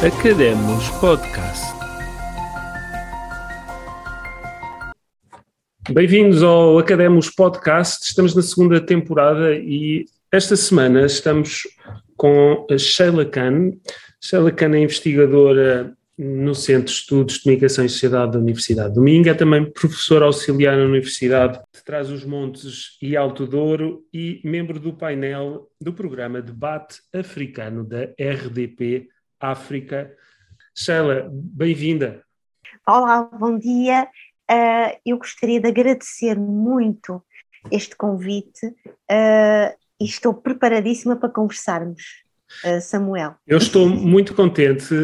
[0.00, 1.74] Academos Podcast.
[5.90, 8.06] Bem-vindos ao Academos Podcast.
[8.06, 11.66] Estamos na segunda temporada e esta semana estamos
[12.16, 13.72] com a Sheila Khan.
[14.20, 19.02] Sheila Khan é investigadora no Centro de Estudos de Comunicação e Sociedade da Universidade do
[19.02, 24.92] Minho, é também professora auxiliar na Universidade de Trás-os-Montes e Alto Douro e membro do
[24.92, 29.08] painel do programa Debate Africano da RDP
[29.40, 30.12] África.
[30.74, 32.22] Sheila, bem-vinda.
[32.86, 34.08] Olá, bom dia.
[34.50, 37.22] Uh, eu gostaria de agradecer muito
[37.70, 42.02] este convite uh, e estou preparadíssima para conversarmos.
[42.64, 43.34] Uh, Samuel.
[43.46, 44.94] Eu estou muito contente,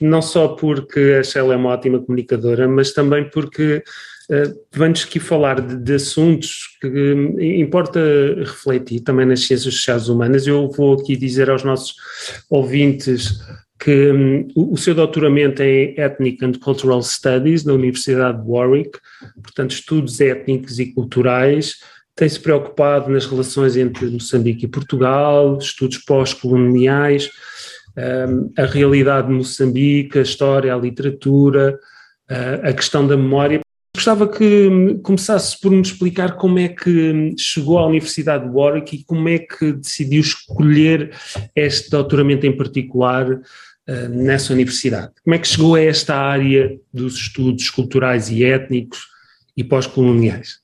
[0.00, 3.82] não só porque a Sheila é uma ótima comunicadora, mas também porque
[4.72, 7.98] vamos aqui falar de, de, assuntos que importa
[8.38, 10.46] refletir também nas ciências sociais humanas.
[10.46, 11.96] Eu vou aqui dizer aos nossos
[12.48, 13.40] ouvintes
[13.78, 18.98] que um, o seu doutoramento é Ethnic and Cultural Studies na Universidade de Warwick,
[19.40, 21.76] portanto, estudos étnicos e culturais,
[22.16, 27.30] tem-se preocupado nas relações entre Moçambique e Portugal, estudos pós-coloniais,
[27.96, 31.78] um, a realidade de Moçambique, a história, a literatura,
[32.28, 33.60] uh, a questão da memória.
[33.94, 38.96] Gostava que começasse por me explicar como é que hum, chegou à Universidade de Warwick
[38.96, 41.12] e como é que decidiu escolher
[41.54, 43.40] este doutoramento em particular
[43.88, 45.14] eh, nessa universidade.
[45.24, 49.06] Como é que chegou a esta área dos estudos culturais e étnicos
[49.56, 50.60] e pós-coloniais?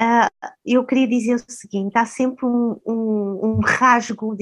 [0.00, 4.34] Uh, eu queria dizer o seguinte: há sempre um, um, um rasgo,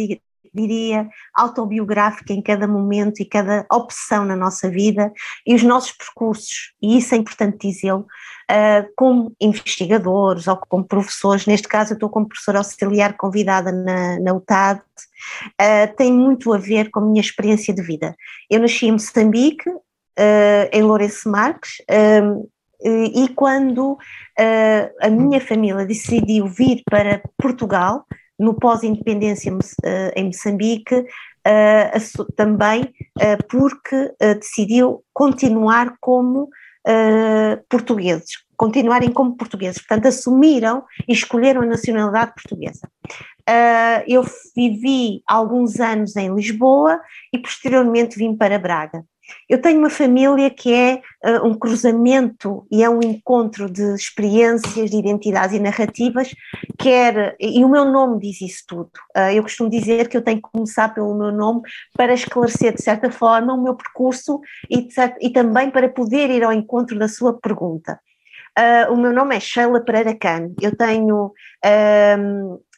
[0.56, 5.12] diria, autobiográfico em cada momento e cada opção na nossa vida
[5.46, 8.06] e os nossos percursos, e isso é importante dizê-lo,
[8.50, 14.18] uh, como investigadores ou como professores, neste caso eu estou como professora auxiliar convidada na,
[14.20, 18.16] na UTAD, uh, tem muito a ver com a minha experiência de vida.
[18.50, 21.76] Eu nasci em Moçambique, uh, em Lourenço Marques,
[23.14, 23.96] e quando
[25.00, 28.04] a minha família decidiu vir para Portugal,
[28.38, 29.52] no pós-independência
[30.14, 31.06] em Moçambique,
[32.34, 32.92] também
[33.48, 36.48] porque decidiu continuar como
[37.68, 42.88] portugueses, continuarem como portugueses, portanto assumiram e escolheram a nacionalidade portuguesa.
[44.06, 47.00] Eu vivi alguns anos em Lisboa
[47.32, 49.04] e posteriormente vim para Braga.
[49.48, 54.90] Eu tenho uma família que é uh, um cruzamento e é um encontro de experiências,
[54.90, 56.34] de identidades e narrativas,
[56.78, 58.90] quer, e o meu nome diz isso tudo.
[59.16, 61.62] Uh, eu costumo dizer que eu tenho que começar pelo meu nome
[61.96, 64.88] para esclarecer, de certa forma, o meu percurso e,
[65.20, 68.00] e também para poder ir ao encontro da sua pergunta.
[68.58, 71.32] Uh, o meu nome é Sheila Pereira Cano, eu tenho,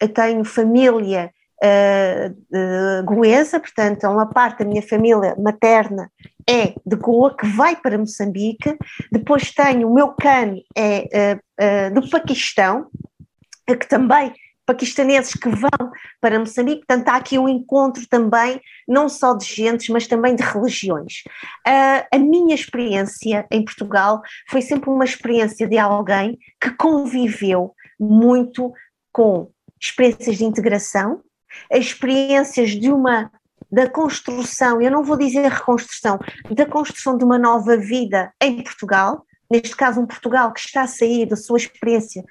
[0.01, 1.31] eu tenho família
[1.63, 6.11] uh, goesa, portanto, uma parte da minha família materna
[6.49, 8.77] é de Goa, que vai para Moçambique.
[9.13, 12.87] Depois tenho o meu cano é uh, uh, do Paquistão,
[13.67, 14.33] que também
[14.69, 19.89] paquistaneses que vão para Moçambique, portanto há aqui um encontro também, não só de gentes,
[19.89, 21.23] mas também de religiões.
[21.67, 24.21] Uh, a minha experiência em Portugal
[24.51, 28.71] foi sempre uma experiência de alguém que conviveu muito
[29.11, 31.23] com experiências de integração,
[31.73, 33.31] experiências de uma
[33.71, 36.19] da construção, eu não vou dizer reconstrução,
[36.51, 40.87] da construção de uma nova vida em Portugal, neste caso um Portugal que está a
[40.89, 42.25] sair da sua experiência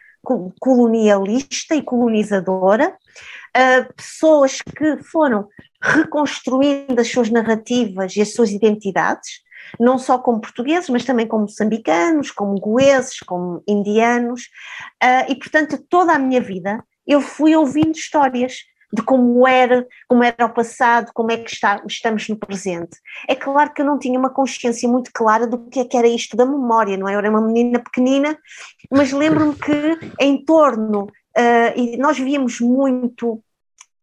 [0.60, 5.48] colonialista e colonizadora, uh, pessoas que foram
[5.82, 9.42] reconstruindo as suas narrativas e as suas identidades,
[9.80, 14.44] não só como portugueses, mas também como moçambicanos, como goeses, como indianos,
[15.04, 18.58] uh, e portanto toda a minha vida eu fui ouvindo histórias,
[18.92, 22.98] de como era, como era o passado, como é que está, estamos no presente.
[23.28, 26.08] É claro que eu não tinha uma consciência muito clara do que, é que era
[26.08, 27.16] isto da memória, não é?
[27.16, 28.38] Eu era uma menina pequenina,
[28.90, 33.42] mas lembro-me que em torno, uh, e nós víamos muito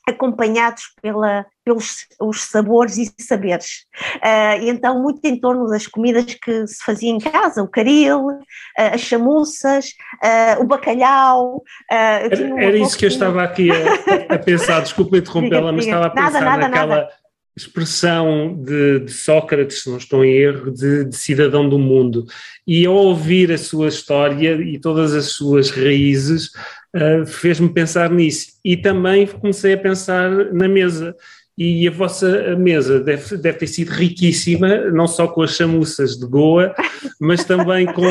[0.06, 3.86] acompanhados pela, pelos os sabores e saberes.
[4.16, 8.26] Uh, e então, muito em torno das comidas que se fazia em casa, o caril,
[8.26, 8.40] uh,
[8.76, 9.86] as chamuças,
[10.22, 11.62] uh, o bacalhau.
[11.90, 16.10] era, era isso que eu estava aqui a, a pensar, desculpa interrompê-la, mas estava a
[16.10, 17.08] pensar nada, nada, naquela nada.
[17.56, 22.26] expressão de, de, Sócrates, se não estou em erro, de, de cidadão do mundo.
[22.66, 26.50] E ao ouvir a sua história e todas as suas raízes,
[26.94, 28.52] uh, fez-me pensar nisso.
[28.64, 31.14] E também comecei a pensar na mesa.
[31.56, 36.26] e a vossa mesa deve, deve ter sido riquíssima, não só com as chamuças de
[36.26, 36.74] Goa,
[37.20, 38.02] mas também com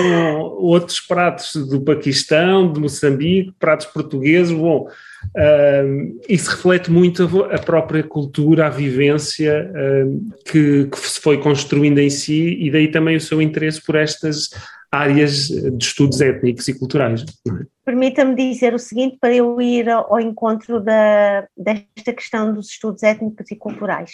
[0.59, 4.53] outros pratos do Paquistão, de Moçambique, pratos portugueses.
[4.53, 11.19] Bom, uh, isso reflete muito a, a, própria cultura, a vivência uh, que, que se
[11.19, 14.50] foi construindo em si, e daí também o seu interesse por estas
[14.93, 17.25] áreas de estudos étnicos e culturais.
[17.47, 17.65] É?
[17.83, 23.49] Permita-me dizer o seguinte, para eu ir ao encontro da, desta questão dos estudos étnicos
[23.49, 24.11] e culturais.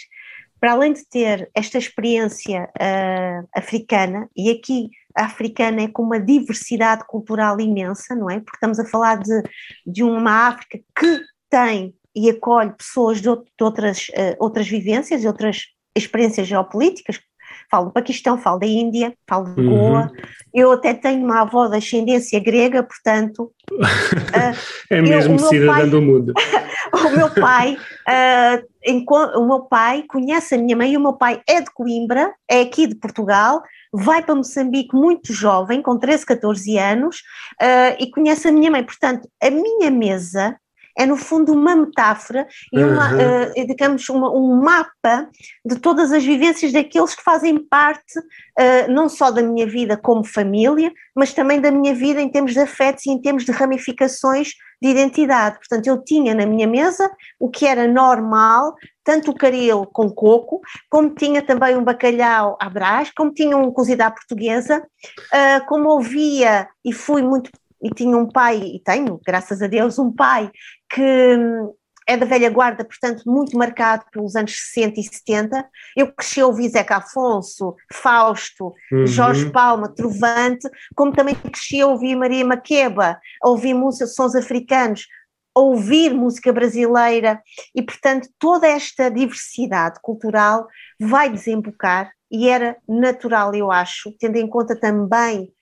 [0.58, 6.20] Para além de ter esta experiência uh, africana, e aqui a africana é com uma
[6.20, 8.40] diversidade cultural imensa, não é?
[8.40, 9.42] Porque estamos a falar de,
[9.86, 15.66] de uma África que tem e acolhe pessoas de, outras, uh, outras vivências, de outras
[15.96, 17.20] experiências geopolíticas,
[17.70, 20.02] falo do Paquistão, falo da Índia, falo de Goa.
[20.02, 20.10] Uhum.
[20.52, 23.52] Eu até tenho uma avó de ascendência grega, portanto.
[23.70, 24.56] Uh,
[24.90, 26.34] é mesmo eu, cidadã pai, do mundo.
[26.92, 27.76] o meu pai.
[28.08, 28.70] Uh,
[29.38, 32.62] o meu pai conhece a minha mãe e o meu pai é de Coimbra, é
[32.62, 33.62] aqui de Portugal,
[33.92, 37.16] vai para Moçambique muito jovem, com 13, 14 anos,
[37.60, 38.82] uh, e conhece a minha mãe.
[38.82, 40.56] Portanto, a minha mesa
[41.00, 43.62] é no fundo uma metáfora e uma, uhum.
[43.62, 45.30] uh, digamos, uma, um mapa
[45.64, 50.22] de todas as vivências daqueles que fazem parte uh, não só da minha vida como
[50.22, 54.50] família, mas também da minha vida em termos de afetos e em termos de ramificações
[54.82, 55.56] de identidade.
[55.56, 60.60] Portanto, eu tinha na minha mesa o que era normal, tanto o caril com coco,
[60.90, 65.88] como tinha também um bacalhau à brás, como tinha um cozido à portuguesa, uh, como
[65.88, 67.50] ouvia e fui muito
[67.82, 70.50] e tinha um pai, e tenho, graças a Deus, um pai
[70.88, 71.72] que hum,
[72.10, 75.68] é da velha guarda, portanto, muito marcado pelos anos 60 e 70.
[75.96, 79.06] Eu cresci a ouvir Zeca Afonso, Fausto, uhum.
[79.06, 85.06] Jorge Palma, Trovante, como também cresci a ouvir Maria Maqueba, a ouvir música, sons africanos,
[85.56, 87.40] a ouvir música brasileira,
[87.74, 90.66] e, portanto, toda esta diversidade cultural
[91.00, 95.52] vai desembocar, e era natural, eu acho, tendo em conta também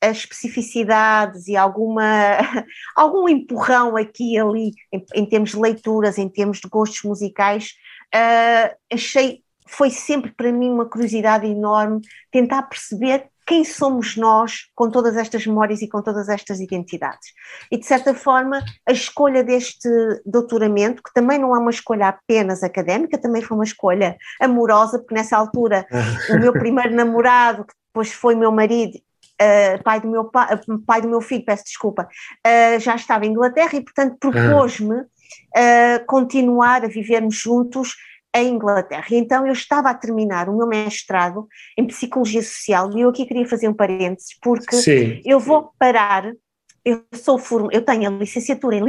[0.00, 2.04] as especificidades e alguma,
[2.96, 7.74] algum empurrão aqui e ali em, em, termos de leituras, em termos de gostos musicais,
[8.14, 12.00] uh, achei, foi sempre para mim uma curiosidade enorme
[12.30, 17.28] tentar perceber quem somos nós com todas estas memórias e com todas estas identidades.
[17.70, 19.88] E de certa forma, a escolha deste
[20.26, 25.14] doutoramento, que também não é uma escolha apenas académica, também foi uma escolha amorosa, porque
[25.14, 25.86] nessa altura
[26.30, 28.98] o meu primeiro namorado, que depois foi meu marido,
[29.40, 32.08] uh, pai, do meu pai, uh, pai do meu filho, peço desculpa,
[32.46, 35.04] uh, já estava em Inglaterra e, portanto, propôs-me
[36.06, 37.96] continuar a vivermos juntos
[38.34, 39.06] em Inglaterra.
[39.10, 43.26] E então eu estava a terminar o meu mestrado em Psicologia Social e eu aqui
[43.26, 45.20] queria fazer um parênteses, porque Sim.
[45.24, 46.30] eu vou parar
[46.84, 47.40] eu sou
[47.72, 48.84] eu tenho a licenciatura em,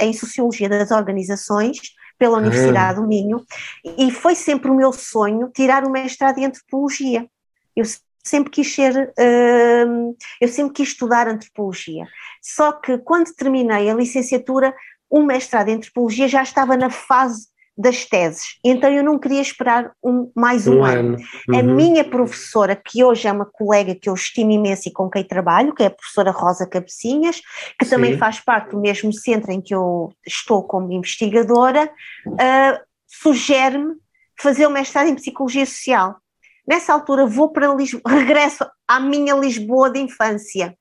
[0.00, 1.78] em, Sociologia das Organizações
[2.18, 3.44] pela Universidade do Minho
[3.84, 7.28] e foi sempre o meu sonho tirar o mestrado em Antropologia.
[7.76, 7.84] Eu
[8.26, 12.06] sempre quis ser, uh, eu sempre quis estudar antropologia.
[12.42, 14.74] Só que quando terminei a licenciatura,
[15.08, 19.92] o mestrado em antropologia já estava na fase das teses, então eu não queria esperar
[20.02, 20.98] um, mais um, um ano.
[20.98, 21.16] ano.
[21.46, 21.58] Uhum.
[21.58, 25.22] A minha professora, que hoje é uma colega que eu estimo imenso e com quem
[25.22, 27.42] trabalho, que é a professora Rosa Cabecinhas,
[27.78, 27.90] que Sim.
[27.90, 31.84] também faz parte do mesmo centro em que eu estou como investigadora,
[32.26, 33.94] uh, sugere-me
[34.40, 36.16] fazer o mestrado em Psicologia Social.
[36.66, 40.76] Nessa altura vou para Lisboa, regresso à minha Lisboa de infância,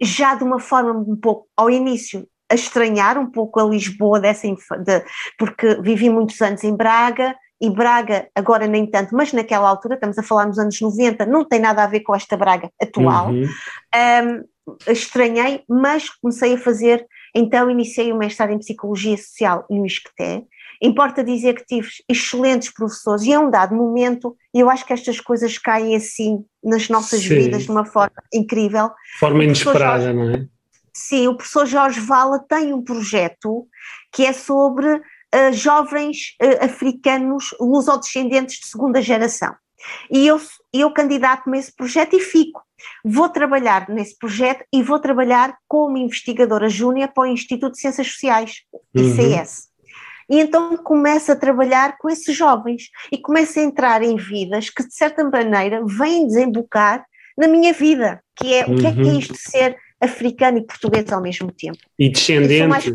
[0.00, 4.46] já de uma forma um pouco, ao início, a estranhar um pouco a Lisboa dessa
[4.46, 5.04] de,
[5.38, 10.18] porque vivi muitos anos em Braga, e Braga agora nem tanto, mas naquela altura, estamos
[10.18, 13.30] a falar nos anos 90, não tem nada a ver com esta Braga atual.
[13.30, 13.46] Uhum.
[13.46, 14.44] Um,
[14.92, 20.44] estranhei, mas comecei a fazer, então iniciei o mestrado em Psicologia Social no ISCTE,
[20.82, 25.20] Importa dizer que tive excelentes professores e a um dado momento, eu acho que estas
[25.20, 27.36] coisas caem assim nas nossas Sim.
[27.36, 28.90] vidas de uma forma incrível.
[29.20, 30.46] Forma inesperada, Jorge, não é?
[30.92, 33.66] Sim, o professor Jorge Vala tem um projeto
[34.12, 39.54] que é sobre uh, jovens uh, africanos lusodescendentes de segunda geração.
[40.10, 40.40] E eu,
[40.72, 42.62] eu candidato-me a esse projeto e fico.
[43.04, 48.08] Vou trabalhar nesse projeto e vou trabalhar como investigadora júnior para o Instituto de Ciências
[48.08, 48.62] Sociais,
[48.94, 49.66] ICS.
[49.66, 49.71] Uhum.
[50.28, 54.86] E então começa a trabalhar com esses jovens e começa a entrar em vidas que,
[54.86, 57.04] de certa maneira, vêm desembocar
[57.36, 58.74] na minha vida, que é uhum.
[58.74, 59.18] o que é que é uhum.
[59.18, 61.78] isto de ser africano e português ao mesmo tempo.
[61.98, 62.66] E descendente.
[62.66, 62.92] Mais...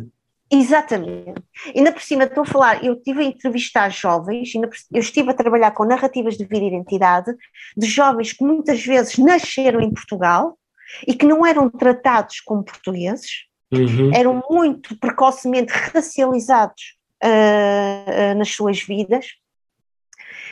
[0.50, 1.42] Exatamente.
[1.76, 4.54] Ainda por cima estou a falar, eu estive a entrevistar jovens,
[4.94, 7.34] eu estive a trabalhar com narrativas de vida e identidade,
[7.76, 10.58] de jovens que muitas vezes nasceram em Portugal
[11.06, 14.12] e que não eram tratados como portugueses, uhum.
[14.14, 19.36] eram muito precocemente racializados uh, nas suas vidas.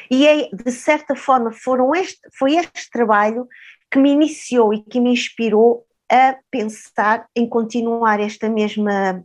[0.10, 3.48] E é, de certa forma foram este, foi este trabalho
[3.89, 9.24] que me iniciou e que me inspirou a pensar em continuar esta mesma,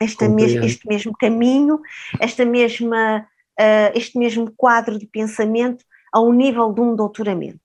[0.00, 1.80] esta mes, este mesmo caminho,
[2.18, 3.26] esta mesma,
[3.60, 7.60] uh, este mesmo quadro de pensamento ao nível de um doutoramento.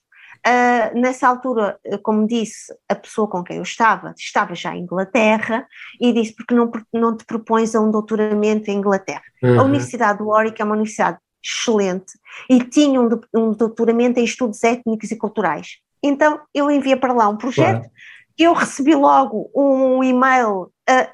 [0.47, 5.67] Uh, nessa altura, como disse, a pessoa com quem eu estava, estava já em Inglaterra
[5.99, 9.23] e disse porque não, não te propões a um doutoramento em Inglaterra.
[9.43, 9.59] Uhum.
[9.59, 12.13] A Universidade de Warwick é uma universidade excelente
[12.49, 15.79] e tinha um, um doutoramento em estudos étnicos e culturais.
[16.01, 17.91] Então eu enviei para lá um projeto, claro.
[18.37, 21.09] eu recebi logo um e-mail a,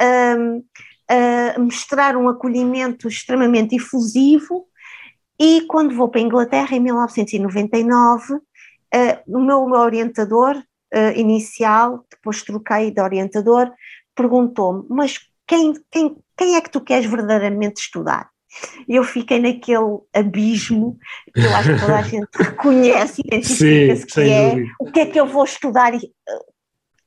[1.09, 4.67] a, a mostrar um acolhimento extremamente efusivo
[5.39, 8.39] e quando vou para a Inglaterra em 1999
[8.93, 13.71] Uh, o meu, meu orientador uh, inicial, depois troquei de orientador,
[14.15, 18.29] perguntou-me: Mas quem, quem, quem é que tu queres verdadeiramente estudar?
[18.87, 20.97] E eu fiquei naquele abismo
[21.33, 24.71] que eu acho que toda a gente reconhece, identifica-se que é dúvida.
[24.79, 25.91] o que é que eu vou estudar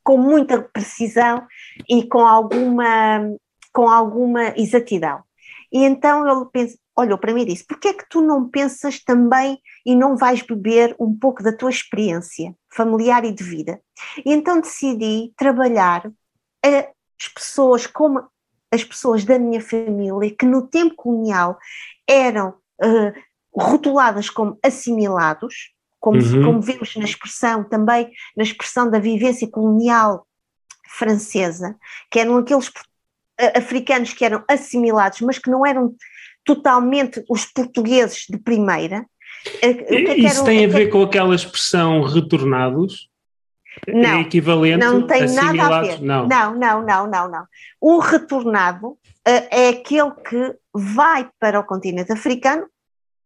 [0.02, 1.46] com muita precisão
[1.88, 3.28] e com alguma,
[3.72, 5.25] com alguma exatidão.
[5.72, 9.02] E então ele pensa, olhou para mim e disse: Porquê é que tu não pensas
[9.02, 13.80] também e não vais beber um pouco da tua experiência familiar e de vida?
[14.24, 16.10] E então decidi trabalhar
[16.62, 18.24] as pessoas como
[18.72, 21.56] as pessoas da minha família que no tempo colonial
[22.06, 22.50] eram
[22.82, 23.12] uh,
[23.54, 26.44] rotuladas como assimilados, como, uhum.
[26.44, 30.26] como vemos na expressão também, na expressão da vivência colonial
[30.88, 31.76] francesa,
[32.10, 32.70] que eram aqueles
[33.54, 35.94] africanos que eram assimilados, mas que não eram
[36.44, 39.04] totalmente os portugueses de primeira.
[39.62, 43.08] É Isso tem a ver com aquela expressão retornados?
[43.86, 46.00] Não, é equivalente não tem nada a ver.
[46.00, 46.26] Não.
[46.26, 47.46] não, não, não, não, não.
[47.80, 48.98] O retornado uh,
[49.50, 52.66] é aquele que vai para o continente africano,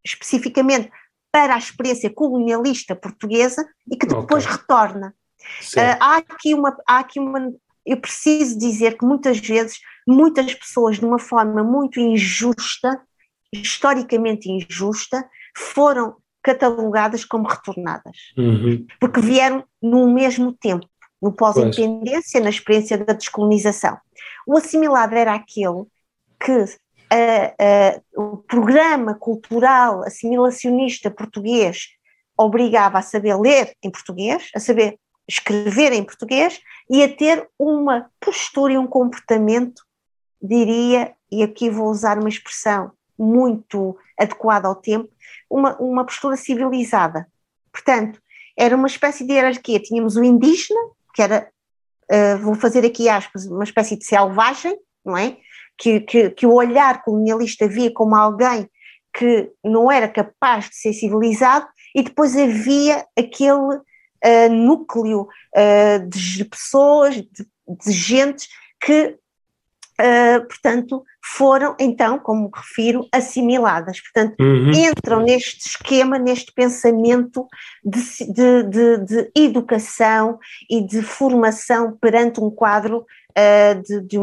[0.04, 0.90] especificamente
[1.30, 4.56] para a experiência colonialista portuguesa e que depois okay.
[4.56, 5.14] retorna.
[5.76, 7.52] Uh, há aqui uma, há aqui uma,
[7.86, 13.00] eu preciso dizer que muitas vezes muitas pessoas de uma forma muito injusta
[13.52, 18.86] historicamente injusta, foram catalogadas como retornadas, uhum.
[18.98, 20.86] porque vieram no mesmo tempo,
[21.20, 23.98] no pós-independência, na experiência da descolonização.
[24.46, 25.84] O assimilado era aquele
[26.42, 26.64] que uh,
[28.16, 31.88] uh, o programa cultural assimilacionista português
[32.38, 38.10] obrigava a saber ler em português, a saber escrever em português e a ter uma
[38.18, 39.82] postura e um comportamento,
[40.42, 45.08] diria, e aqui vou usar uma expressão muito adequada ao tempo,
[45.48, 47.26] uma, uma postura civilizada.
[47.72, 48.20] Portanto,
[48.56, 49.80] era uma espécie de hierarquia.
[49.80, 50.80] Tínhamos o indígena,
[51.14, 51.48] que era,
[52.10, 55.36] uh, vou fazer aqui aspas, uma espécie de selvagem, não é?
[55.78, 58.68] Que, que, que o olhar colonialista via como alguém
[59.12, 66.44] que não era capaz de ser civilizado, e depois havia aquele uh, núcleo uh, de
[66.44, 68.48] pessoas, de, de gente
[68.80, 69.18] que
[70.00, 74.00] uh, portanto, foram então, como refiro, assimiladas.
[74.00, 74.70] Portanto, uhum.
[74.70, 77.46] entram neste esquema, neste pensamento
[77.84, 78.00] de,
[78.32, 80.38] de, de, de, educação
[80.68, 84.18] e de formação perante um quadro uh, de,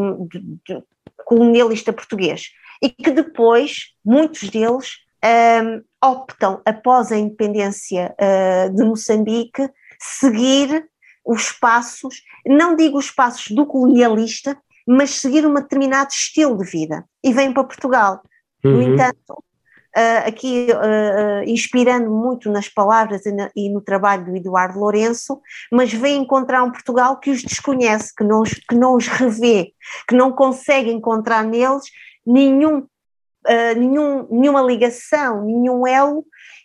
[1.24, 2.50] colonialista português.
[2.82, 9.68] E que depois, muitos deles, um, optam, após a independência uh, de Moçambique,
[9.98, 10.86] seguir
[11.24, 14.56] os passos, não digo os passos do colonialista,
[14.88, 18.22] mas seguir um determinado estilo de vida e vêm para Portugal.
[18.64, 18.72] Uhum.
[18.72, 24.34] No entanto, uh, aqui uh, inspirando muito nas palavras e, na, e, no trabalho do
[24.34, 28.96] Eduardo Lourenço, mas vêm encontrar um Portugal que os desconhece, que não os, que não
[28.96, 29.74] os revê,
[30.08, 31.84] que não consegue encontrar neles
[32.26, 36.24] nenhum, uh, nenhum, nenhuma ligação, nenhum elo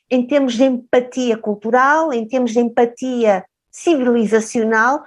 [0.09, 5.03] em termos de empatia cultural, em termos de empatia civilizacional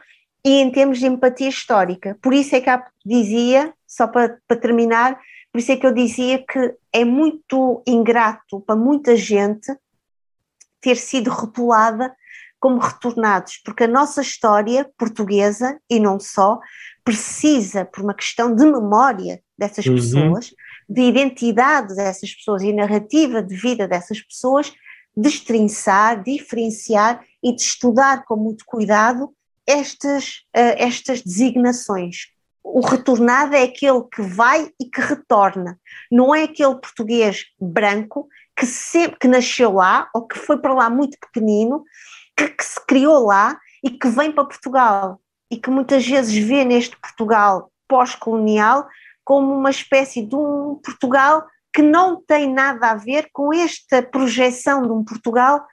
[0.46, 2.16] e em termos de empatia histórica.
[2.22, 2.70] Por isso é que
[3.04, 5.18] dizia, só para, para terminar,
[5.50, 9.76] por isso é que eu dizia que é muito ingrato para muita gente
[10.80, 12.14] ter sido rotulada
[12.60, 16.60] como retornados, porque a nossa história portuguesa, e não só,
[17.02, 19.96] precisa, por uma questão de memória dessas uhum.
[19.96, 20.54] pessoas,
[20.88, 24.72] de identidade dessas pessoas e narrativa de vida dessas pessoas,
[25.16, 29.34] destrinçar, diferenciar e de estudar com muito cuidado
[29.66, 32.28] estas, uh, estas designações.
[32.62, 35.78] O retornado é aquele que vai e que retorna,
[36.10, 40.90] não é aquele português branco que, sempre, que nasceu lá ou que foi para lá
[40.90, 41.84] muito pequenino,
[42.36, 45.20] que, que se criou lá e que vem para Portugal
[45.50, 48.88] e que muitas vezes vê neste Portugal pós-colonial
[49.24, 54.82] como uma espécie de um Portugal que não tem nada a ver com esta projeção
[54.82, 55.64] de um Portugal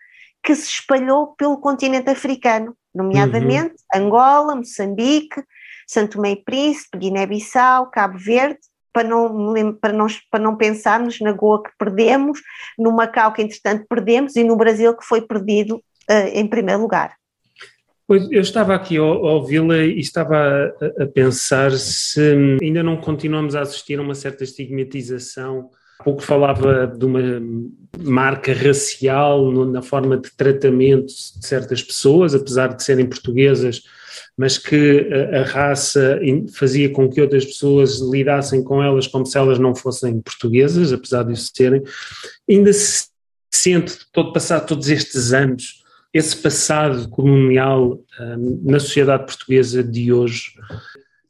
[0.44, 4.06] que se espalhou pelo continente africano, nomeadamente uhum.
[4.06, 5.42] Angola, Moçambique,
[5.88, 8.60] Santo Tomé e Príncipe, Guiné-Bissau, Cabo Verde,
[8.94, 12.40] para não, para, não, para não pensarmos na Goa que perdemos,
[12.78, 17.16] no Macau que entretanto perdemos e no Brasil que foi perdido uh, em primeiro lugar.
[18.06, 22.22] Pois, eu estava aqui a, ouvi-la e estava a, a, pensar se
[22.62, 25.70] ainda não continuamos a assistir a uma certa estigmatização.
[26.00, 27.22] Há pouco falava de uma
[28.00, 33.84] marca racial na forma de tratamento de certas pessoas, apesar de serem portuguesas,
[34.38, 36.20] mas que a, a raça
[36.54, 41.24] fazia com que outras pessoas lidassem com elas como se elas não fossem portuguesas, apesar
[41.24, 41.84] de isso serem.
[42.50, 43.08] Ainda se
[43.54, 45.84] sente, todo passado todos estes anos,
[46.14, 50.54] esse passado colonial um, na sociedade portuguesa de hoje,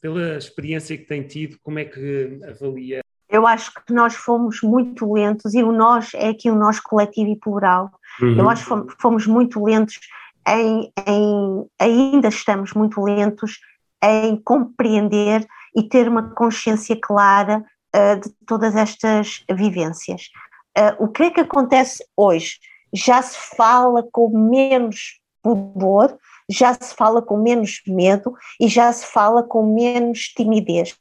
[0.02, 3.02] pela experiência que tem tido, como é que avalia?
[3.34, 7.32] Eu acho que nós fomos muito lentos, e o nós é aqui o nós coletivo
[7.32, 7.92] e plural.
[8.22, 8.38] Uhum.
[8.38, 10.00] Eu acho que fomos, muito lentos
[10.48, 13.60] em, em, ainda estamos muito lentos
[14.04, 17.64] em compreender e ter uma consciência clara
[17.96, 20.30] uh, de todas estas vivências.
[20.78, 22.60] Uh, o que é que acontece hoje?
[22.94, 26.16] já se fala com menos pudor,
[26.50, 30.96] já se fala com menos medo e já se fala com menos timidez.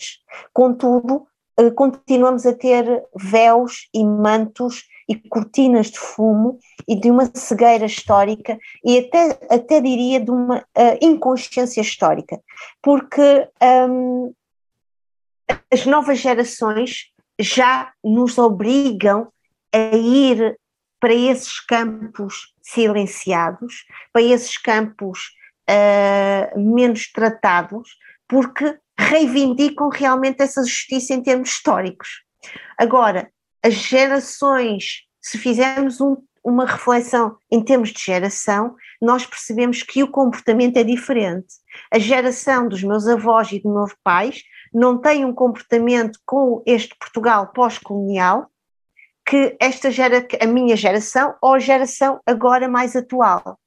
[0.52, 1.26] Contudo,
[1.74, 8.58] continuamos a ter véus e mantos e cortinas de fumo e de uma cegueira histórica
[8.84, 12.40] e até, até diria de uma uh, inconsciência histórica,
[12.80, 13.48] porque
[13.90, 14.32] um,
[15.70, 19.28] as novas gerações já nos obrigam
[19.72, 20.56] a ir
[21.00, 25.32] para esses campos silenciados, para esses campos
[25.68, 27.96] uh, menos tratados,
[28.28, 32.22] porque reivindicam realmente essa justiça em termos históricos.
[32.78, 33.30] Agora,
[33.62, 40.10] as gerações, se fizermos um, uma reflexão em termos de geração, nós percebemos que o
[40.10, 41.54] comportamento é diferente.
[41.92, 44.42] A geração dos meus avós e dos meus pais
[44.72, 48.48] não tem um comportamento com este Portugal pós-colonial,
[49.24, 53.58] que esta gera, a minha geração ou a geração agora mais atual.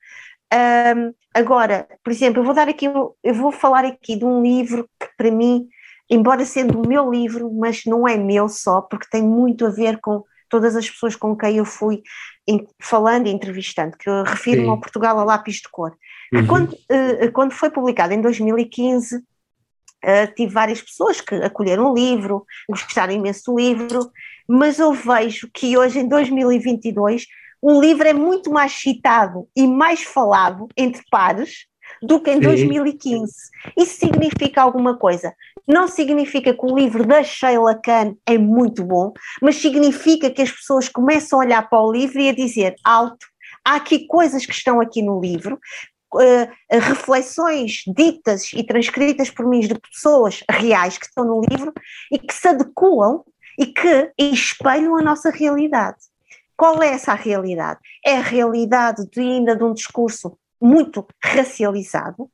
[0.54, 4.88] Um, agora, por exemplo, eu vou dar aqui, eu vou falar aqui de um livro
[5.00, 5.68] que para mim,
[6.10, 10.00] embora sendo o meu livro, mas não é meu só, porque tem muito a ver
[10.00, 12.04] com todas as pessoas com quem eu fui
[12.80, 15.96] falando e entrevistando, que eu refiro-me ao Portugal a lápis de cor.
[16.34, 16.48] Uhum.
[16.48, 19.24] Quando, uh, quando foi publicado em 2015,
[20.06, 24.12] Uh, tive várias pessoas que acolheram o livro, gostaram imenso do livro,
[24.48, 27.26] mas eu vejo que hoje, em 2022,
[27.62, 31.65] o livro é muito mais citado e mais falado entre pares
[32.02, 32.41] do que em Sim.
[32.41, 33.34] 2015.
[33.78, 35.34] Isso significa alguma coisa.
[35.68, 40.52] Não significa que o livro da Sheila Khan é muito bom, mas significa que as
[40.52, 43.26] pessoas começam a olhar para o livro e a dizer alto,
[43.63, 45.60] há aqui coisas que estão aqui no livro,
[46.13, 51.74] uh, reflexões ditas e transcritas por mim de pessoas reais que estão no livro
[52.12, 53.24] e que se adequam
[53.60, 55.98] e que espelham a nossa realidade.
[56.58, 57.80] Qual é essa realidade?
[58.06, 62.30] É a realidade de, ainda de um discurso muito racializado,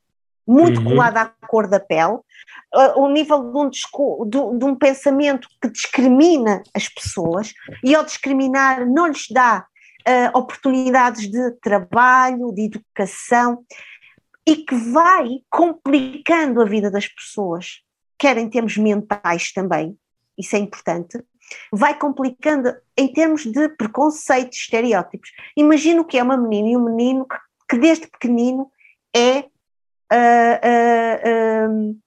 [0.47, 0.89] muito uhum.
[0.89, 2.19] colado à cor da pele,
[2.75, 7.53] uh, o nível de um, de, de um pensamento que discrimina as pessoas
[7.83, 9.65] e ao discriminar não lhes dá
[10.07, 13.63] uh, oportunidades de trabalho, de educação
[14.47, 17.81] e que vai complicando a vida das pessoas,
[18.17, 19.97] quer em termos mentais também,
[20.37, 21.23] isso é importante,
[21.71, 25.29] vai complicando em termos de preconceitos, estereótipos.
[25.55, 27.37] Imagina o que é uma menina e um menino que,
[27.69, 28.69] que desde pequenino
[29.15, 29.39] é,
[30.11, 30.57] uh,
[31.67, 31.97] uh, uh,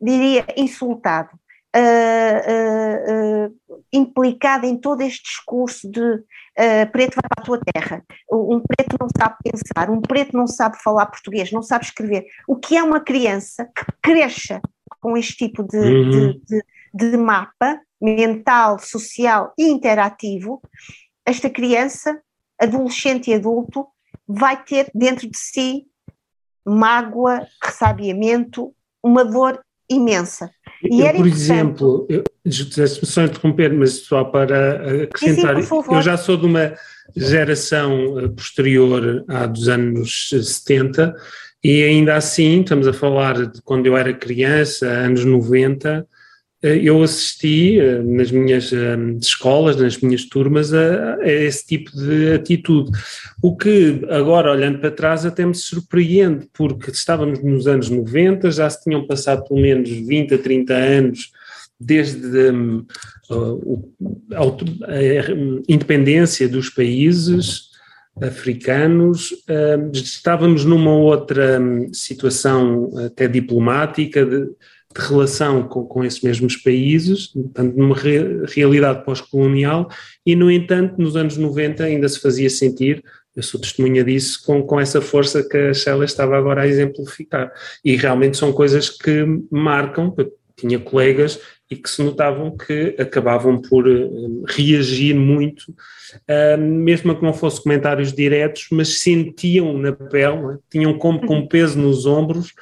[0.00, 1.30] diria, insultado,
[3.92, 6.24] implicado em todo este discurso de
[6.90, 10.82] preto vai para a tua terra, um preto não sabe pensar, um preto não sabe
[10.82, 12.26] falar português, não sabe escrever.
[12.48, 14.60] O que é uma criança que cresça
[15.00, 16.10] com este tipo de, uhum.
[16.10, 20.60] de, de de mapa mental, social e interativo,
[21.24, 22.20] esta criança,
[22.58, 23.86] adolescente e adulto,
[24.26, 25.86] vai ter dentro de si
[26.64, 30.50] mágoa, ressabiamento, uma dor imensa.
[30.82, 32.22] E eu, por exemplo, eu,
[32.84, 36.74] só interromper, mas só para acrescentar, sim, sim, eu já sou de uma
[37.16, 41.14] geração eh, posterior à dos anos 70
[41.64, 46.17] e ainda assim, estamos a falar de quando eu era criança, anos 90, eh,
[46.62, 52.32] eu assisti eh, nas minhas eh, escolas, nas minhas turmas, a, a, esse tipo de
[52.32, 52.90] atitude.
[53.40, 58.68] O que agora, olhando para trás, até me surpreende, porque estávamos nos anos 90, já
[58.68, 61.30] se tinham passado pelo menos 20 a 30 anos
[61.80, 62.84] desde um,
[64.32, 67.68] a, a, independência dos países
[68.20, 69.32] africanos,
[69.92, 71.60] estávamos numa outra
[71.92, 74.48] situação até diplomática de,
[74.98, 79.88] de relação com, com, esses mesmos países, portanto, numa re, realidade pós-colonial,
[80.26, 83.02] e, no entanto, nos anos 90 ainda se fazia sentir
[83.38, 87.52] eu sou testemunha disso com, com essa força que a Sheila estava agora a exemplificar.
[87.84, 90.12] E realmente são coisas que marcam,
[90.56, 91.38] tinha colegas
[91.70, 97.62] e que se notavam que acabavam por uh, reagir muito, uh, mesmo que não fossem
[97.62, 100.58] comentários diretos, mas sentiam na pele, né?
[100.68, 102.52] tinham como com peso nos ombros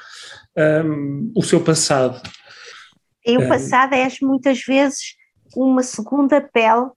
[0.56, 2.20] um, o seu passado.
[3.24, 5.16] E o passado é muitas vezes
[5.56, 6.90] uma segunda pele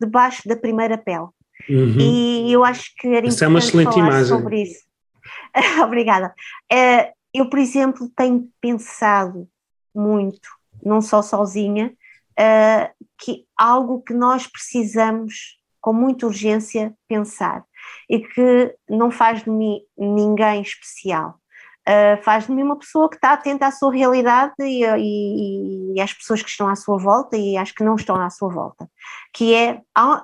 [0.00, 1.28] debaixo da primeira pele.
[1.68, 1.96] Uhum.
[1.98, 4.26] E eu acho que era Essa importante é uma falar imagem.
[4.26, 4.84] sobre isso.
[5.82, 6.34] Obrigada.
[6.72, 9.48] Uh, eu, por exemplo, tenho pensado
[9.94, 10.48] muito,
[10.82, 11.92] não só sozinha,
[12.38, 17.64] uh, que algo que nós precisamos com muita urgência pensar
[18.08, 21.38] e que não faz de mim ninguém especial.
[21.86, 26.00] Uh, faz de mim uma pessoa que está atenta à sua realidade e, e, e,
[26.00, 28.88] às pessoas que estão à sua volta e às que não estão à sua volta,
[29.34, 29.80] que é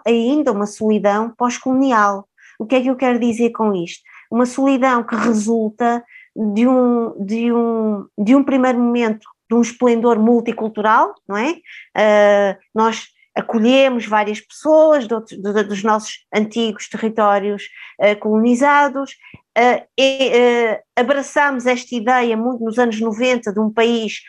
[0.07, 2.27] ainda uma solidão pós-colonial.
[2.59, 4.03] O que é que eu quero dizer com isto?
[4.31, 6.03] Uma solidão que resulta
[6.35, 11.51] de um, de um, de um primeiro momento de um esplendor multicultural, não é?
[11.97, 17.65] Uh, nós acolhemos várias pessoas dos nossos antigos territórios
[18.01, 19.13] uh, colonizados,
[19.57, 24.21] uh, e, uh, abraçámos esta ideia muito nos anos 90 de um país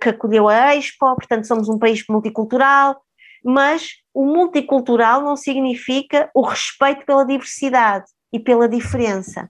[0.00, 3.00] que acolheu a Expo, portanto somos um país multicultural,
[3.44, 9.48] mas o multicultural não significa o respeito pela diversidade e pela diferença.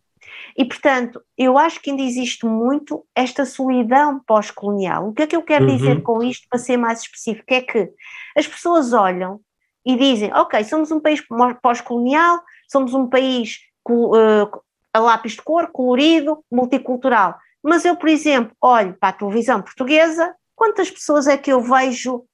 [0.57, 5.09] E, portanto, eu acho que ainda existe muito esta solidão pós-colonial.
[5.09, 5.77] O que é que eu quero uhum.
[5.77, 7.53] dizer com isto, para ser mais específico?
[7.53, 7.91] É que
[8.37, 9.41] as pessoas olham
[9.85, 11.23] e dizem: Ok, somos um país
[11.63, 13.59] pós-colonial, somos um país
[13.89, 14.61] uh,
[14.93, 17.37] a lápis de cor, colorido, multicultural.
[17.63, 22.25] Mas eu, por exemplo, olho para a televisão portuguesa, quantas pessoas é que eu vejo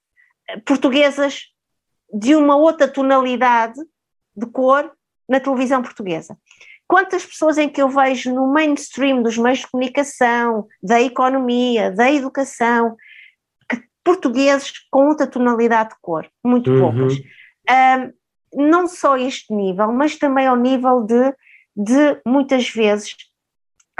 [0.48, 1.46] eh, portuguesas
[2.12, 3.80] de uma outra tonalidade
[4.36, 4.90] de cor
[5.28, 6.38] na televisão portuguesa?
[6.88, 12.10] Quantas pessoas em que eu vejo no mainstream dos meios de comunicação, da economia, da
[12.12, 12.96] educação,
[13.68, 16.28] que, portugueses com outra tonalidade de cor?
[16.44, 16.80] Muito uhum.
[16.80, 17.14] poucas.
[17.68, 18.12] Um,
[18.68, 21.34] não só este nível, mas também ao nível de,
[21.76, 23.14] de muitas vezes,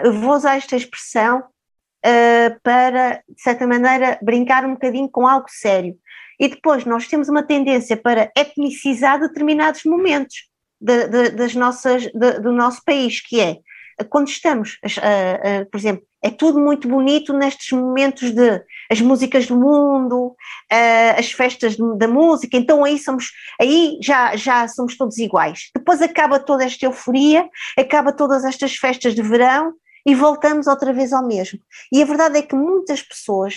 [0.04, 5.98] vou usar esta expressão uh, para, de certa maneira, brincar um bocadinho com algo sério.
[6.38, 10.48] E depois nós temos uma tendência para etnicizar determinados momentos
[10.80, 13.58] de, de, das nossas, de, do nosso país, que é
[14.04, 19.46] quando estamos, uh, uh, por exemplo, é tudo muito bonito nestes momentos de as músicas
[19.46, 25.16] do mundo, uh, as festas da música, então aí somos, aí já, já somos todos
[25.18, 25.70] iguais.
[25.74, 29.72] Depois acaba toda esta euforia, acaba todas estas festas de verão
[30.04, 31.58] e voltamos outra vez ao mesmo.
[31.92, 33.54] E a verdade é que muitas pessoas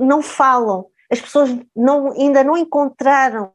[0.00, 3.52] não falam, as pessoas não, ainda não encontraram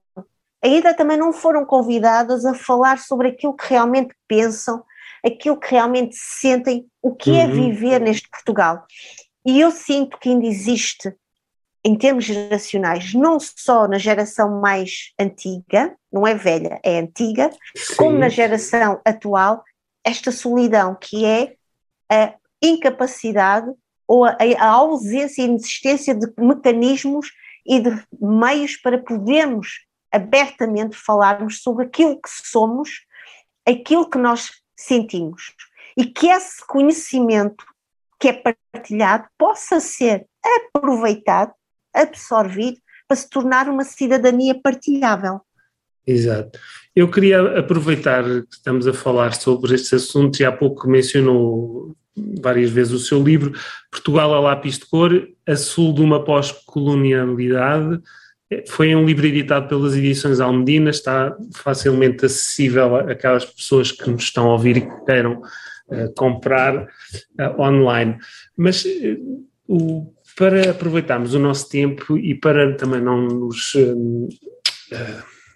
[0.61, 4.83] ainda também não foram convidadas a falar sobre aquilo que realmente pensam,
[5.25, 7.51] aquilo que realmente sentem, o que é uhum.
[7.51, 8.85] é viver neste Portugal.
[9.45, 11.13] E eu sinto que ainda existe,
[11.83, 17.95] em termos geracionais, não só na geração mais antiga, não é velha, é antiga, Sim.
[17.95, 19.63] como na geração atual,
[20.03, 21.55] esta solidão que é
[22.09, 23.71] a incapacidade
[24.07, 27.31] ou a, a ausência e inexistência de mecanismos
[27.65, 33.05] e de meios para podermos abertamente falarmos sobre aquilo que somos,
[33.67, 35.53] aquilo que nós sentimos
[35.97, 37.63] e que esse conhecimento
[38.19, 38.33] que é
[38.73, 41.53] partilhado possa ser aproveitado,
[41.93, 45.41] absorvido para se tornar uma cidadania partilhável.
[46.05, 46.59] Exato.
[46.95, 51.95] Eu queria aproveitar que estamos a falar sobre estes assuntos e há pouco mencionou
[52.41, 53.53] várias vezes o seu livro
[53.91, 58.01] Portugal a lápis de cor, a sul de uma pós-colonialidade,
[58.67, 64.49] foi um livro editado pelas edições Almedina, está facilmente acessível àquelas pessoas que nos estão
[64.49, 65.41] a ouvir e que queiram
[65.87, 68.17] uh, comprar uh, online.
[68.57, 73.73] Mas uh, o, para aproveitarmos o nosso tempo e para também não nos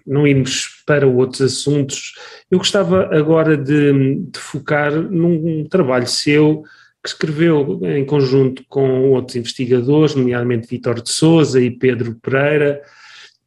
[0.08, 2.14] não irmos para outros assuntos,
[2.52, 6.64] eu gostava agora de, de focar num trabalho seu
[7.06, 12.82] que escreveu em conjunto com outros investigadores, nomeadamente Vítor de Souza e Pedro Pereira,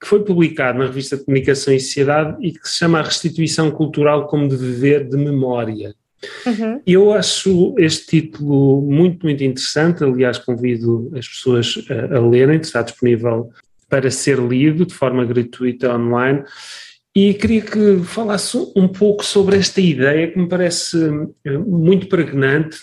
[0.01, 3.69] que foi publicado na revista de Comunicação e Sociedade e que se chama A Restituição
[3.73, 5.93] Cultural como Dever de Memória.
[6.47, 6.81] Uhum.
[6.87, 10.05] Eu acho este título muito, muito interessante.
[10.05, 13.51] Aliás, convido as pessoas a, a lerem, está disponível
[13.89, 16.45] para ser lido de forma gratuita online.
[17.13, 20.97] E queria que falasse um pouco sobre esta ideia que me parece
[21.45, 22.79] eh, muito pregnante,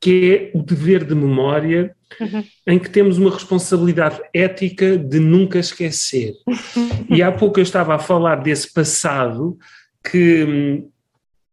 [0.00, 2.44] que é o dever de memória, uhum.
[2.66, 6.34] em que temos uma responsabilidade ética de nunca esquecer.
[7.08, 9.58] e há pouco eu estava a falar desse passado
[10.02, 10.88] que hum,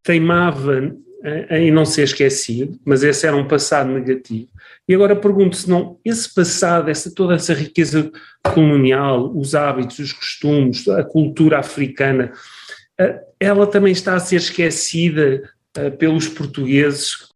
[0.02, 0.96] teimava
[1.50, 4.48] em não ser esquecido, mas esse era um passado negativo.
[4.88, 8.10] E agora pergunto se não esse passado, essa, toda essa riqueza
[8.54, 12.32] colonial, os hábitos, os costumes, a cultura africana,
[12.98, 15.44] eh, ela também está a ser esquecida
[15.76, 17.27] eh, pelos portugueses.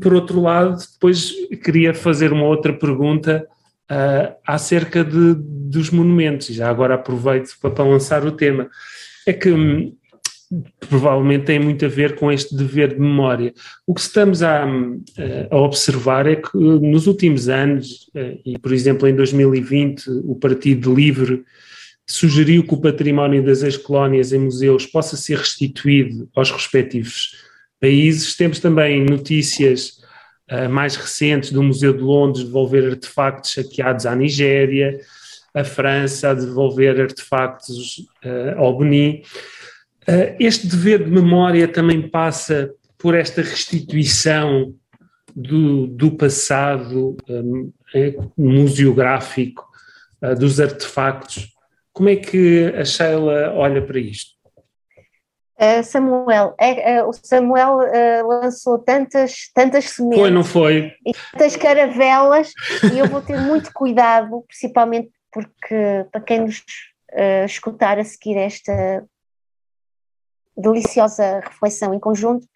[0.00, 1.32] Por outro lado, depois
[1.62, 3.46] queria fazer uma outra pergunta
[3.90, 8.68] uh, acerca de, dos monumentos, já agora aproveito para, para lançar o tema.
[9.26, 9.94] É que hum,
[10.88, 13.52] provavelmente tem muito a ver com este dever de memória.
[13.86, 14.64] O que estamos a,
[15.50, 20.92] a observar é que nos últimos anos, eh, e por exemplo em 2020, o Partido
[20.92, 21.44] Livre
[22.04, 27.48] sugeriu que o património das ex-colónias em museus possa ser restituído aos respectivos
[27.80, 28.36] países.
[28.36, 30.00] Temos também notícias
[30.50, 35.00] uh, mais recentes do Museu de Londres devolver artefactos saqueados à Nigéria,
[35.54, 39.22] a França a devolver artefactos uh, ao Benin.
[40.02, 44.74] Uh, este dever de memória também passa por esta restituição
[45.34, 47.72] do, do passado um,
[48.36, 49.66] museográfico,
[50.22, 51.48] uh, dos artefactos.
[51.92, 54.39] Como é que a Sheila olha para isto?
[55.60, 57.78] Uh, Samuel, é, o Samuel
[58.26, 60.20] lançou tantas, tantas sementes.
[60.20, 60.94] Foi, não foi?
[61.06, 62.50] E tantas caravelas,
[62.94, 66.62] e eu vou ter muito cuidado, principalmente porque para quem nos
[67.44, 69.04] escutar a seguir esta
[70.56, 72.46] deliciosa reflexão em conjunto,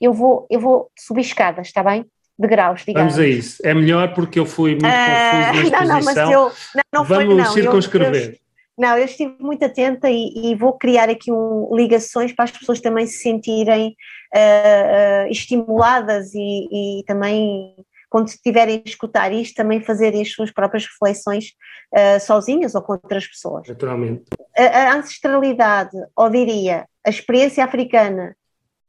[0.00, 2.06] eu vou, eu vou subir escadas, está bem?
[2.38, 3.14] De graus, digamos.
[3.14, 3.60] Vamos a isso.
[3.64, 5.82] É melhor porque eu fui muito uh, confuso na exposição.
[5.84, 8.22] Não, não, mas eu, não, não Vamos foi, não, circunscrever.
[8.22, 8.38] Eu, eu,
[8.78, 12.80] não, eu estive muito atenta e, e, vou criar aqui um, ligações para as pessoas
[12.80, 13.96] também se sentirem
[14.34, 17.74] uh, uh, estimuladas e, e, também,
[18.08, 21.54] quando estiverem a escutar isto, também fazerem as suas próprias reflexões
[21.92, 23.66] uh, sozinhas ou com outras pessoas.
[23.66, 24.24] Naturalmente.
[24.56, 28.36] A, a ancestralidade, ou diria, a experiência africana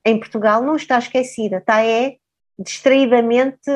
[0.05, 2.15] em Portugal não está esquecida, está é
[2.57, 3.69] distraidamente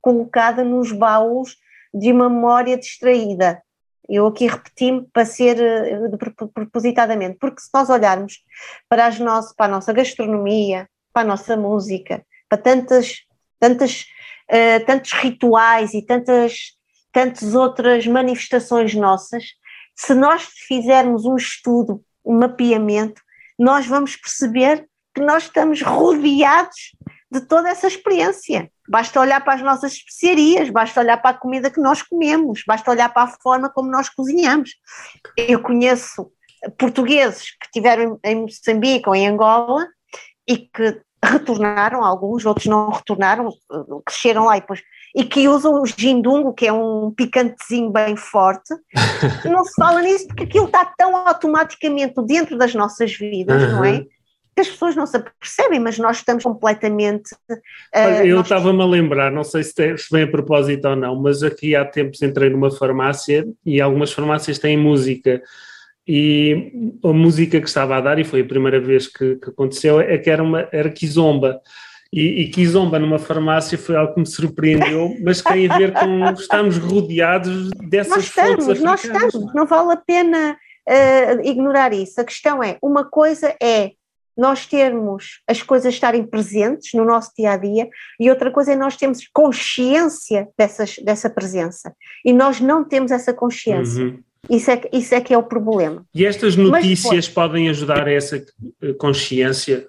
[0.00, 1.56] colocada nos baús
[1.92, 3.60] de uma memória distraída.
[4.08, 8.42] Eu aqui repeti-me para ser uh, propositadamente, porque se nós olharmos
[8.88, 13.22] para, as nosso, para a nossa gastronomia, para a nossa música, para tantas,
[13.60, 14.06] tantas,
[14.50, 16.76] uh, tantos rituais e tantas,
[17.12, 19.44] tantas outras manifestações nossas,
[19.94, 23.20] se nós fizermos um estudo, um mapeamento,
[23.58, 26.92] nós vamos perceber que nós estamos rodeados
[27.32, 28.70] de toda essa experiência.
[28.86, 32.90] Basta olhar para as nossas especiarias, basta olhar para a comida que nós comemos, basta
[32.90, 34.70] olhar para a forma como nós cozinhamos.
[35.36, 36.30] Eu conheço
[36.78, 39.86] portugueses que estiveram em Moçambique ou em Angola
[40.46, 43.48] e que retornaram, alguns, outros não retornaram,
[44.04, 44.82] cresceram lá e depois
[45.14, 48.74] e que usam o gindungo, que é um picantezinho bem forte.
[49.44, 53.72] não se fala nisso porque aquilo está tão automaticamente dentro das nossas vidas, uhum.
[53.72, 54.04] não é?
[54.54, 57.34] Que as pessoas não se apercebem, mas nós estamos completamente.
[57.50, 58.86] Uh, eu estava-me nós...
[58.86, 61.84] a lembrar, não sei se, tem, se vem a propósito ou não, mas aqui há
[61.84, 65.42] tempos entrei numa farmácia e algumas farmácias têm música
[66.06, 70.00] e a música que estava a dar, e foi a primeira vez que, que aconteceu,
[70.00, 71.60] é que era uma era Kizomba.
[72.12, 76.30] E, e Kizomba numa farmácia foi algo que me surpreendeu, mas tem a ver com
[76.32, 80.56] estamos rodeados dessas nós estamos, Nós estamos, não vale a pena
[80.88, 82.20] uh, ignorar isso.
[82.20, 83.92] A questão é, uma coisa é
[84.36, 88.76] nós termos as coisas estarem presentes no nosso dia a dia e outra coisa é
[88.76, 91.94] nós termos consciência dessas, dessa presença.
[92.24, 94.04] E nós não temos essa consciência.
[94.04, 94.22] Uhum.
[94.50, 96.04] Isso é, isso é que é o problema.
[96.14, 98.36] E estas notícias podem ajudar a essa
[98.82, 99.86] eh, consciência?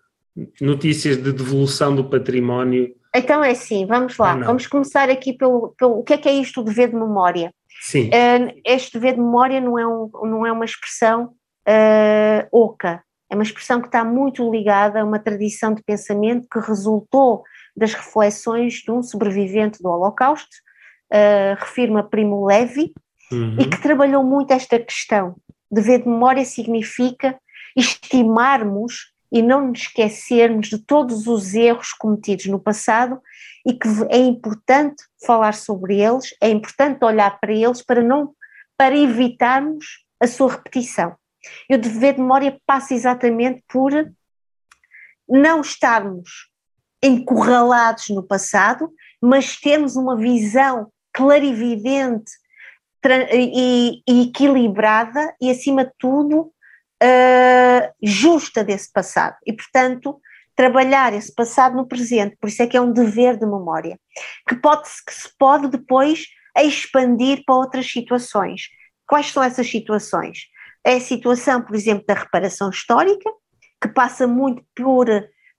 [0.60, 2.96] Notícias de devolução do património?
[3.16, 4.36] Então é assim, vamos lá.
[4.36, 6.00] Vamos começar aqui pelo, pelo.
[6.00, 7.54] O que é que é isto o dever de memória?
[7.82, 8.08] Sim.
[8.08, 11.34] Uh, este dever de memória não é, um, não é uma expressão
[11.68, 13.04] uh, oca.
[13.34, 17.44] É uma expressão que está muito ligada a uma tradição de pensamento que resultou
[17.76, 20.56] das reflexões de um sobrevivente do Holocausto,
[21.12, 22.94] uh, refirma Primo Levi,
[23.32, 23.58] uhum.
[23.60, 25.36] e que trabalhou muito esta questão.
[25.72, 27.36] Dever de memória significa
[27.76, 33.20] estimarmos e não nos esquecermos de todos os erros cometidos no passado
[33.66, 38.36] e que é importante falar sobre eles, é importante olhar para eles para não
[38.78, 41.16] para evitarmos a sua repetição.
[41.70, 43.92] E o dever de memória passa exatamente por
[45.28, 46.50] não estarmos
[47.02, 52.32] encurralados no passado, mas termos uma visão clarividente
[53.32, 56.54] e, e equilibrada e, acima de tudo,
[57.04, 59.36] uh, justa desse passado.
[59.46, 60.20] E, portanto,
[60.56, 64.00] trabalhar esse passado no presente, por isso é que é um dever de memória,
[64.48, 66.26] que, pode, que se pode depois
[66.58, 68.70] expandir para outras situações.
[69.06, 70.48] Quais são essas situações?
[70.84, 73.30] É a situação, por exemplo, da reparação histórica,
[73.82, 75.08] que passa muito por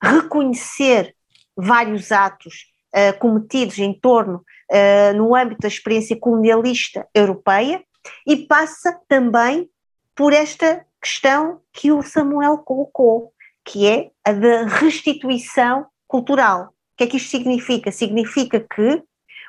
[0.02, 1.14] reconhecer
[1.56, 7.82] vários atos uh, cometidos em torno, uh, no âmbito da experiência colonialista europeia,
[8.26, 9.68] e passa também
[10.14, 13.32] por esta questão que o Samuel colocou,
[13.64, 16.66] que é a da restituição cultural.
[16.66, 17.90] O que é que isto significa?
[17.90, 19.02] Significa que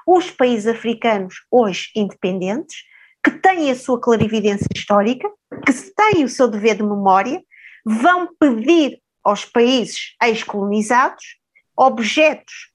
[0.08, 2.78] os países africanos, hoje independentes,
[3.26, 5.28] que têm a sua clarividência histórica,
[5.66, 7.42] que têm o seu dever de memória,
[7.84, 11.40] vão pedir aos países ex-colonizados
[11.76, 12.72] objetos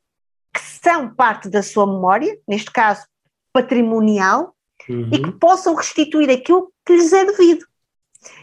[0.53, 3.07] que são parte da sua memória, neste caso
[3.53, 4.57] patrimonial,
[4.89, 5.09] uhum.
[5.13, 7.65] e que possam restituir aquilo que lhes é devido.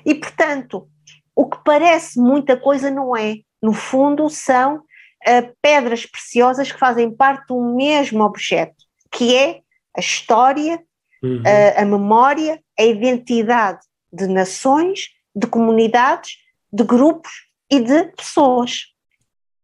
[0.06, 0.88] E, portanto,
[1.36, 3.40] o que parece muita coisa não é.
[3.62, 9.60] No fundo, são uh, pedras preciosas que fazem parte do mesmo objeto, que é
[9.96, 10.82] a história,
[11.24, 11.42] uhum.
[11.42, 13.80] uh, a memória, a identidade
[14.12, 16.38] de nações, de comunidades,
[16.72, 17.32] de grupos
[17.70, 18.86] e de pessoas.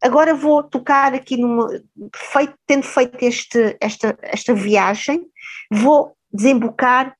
[0.02, 1.70] Agora vou tocar aqui numa.
[2.16, 5.26] Feito, tendo feito este, esta, esta viagem,
[5.72, 7.16] vou desembocar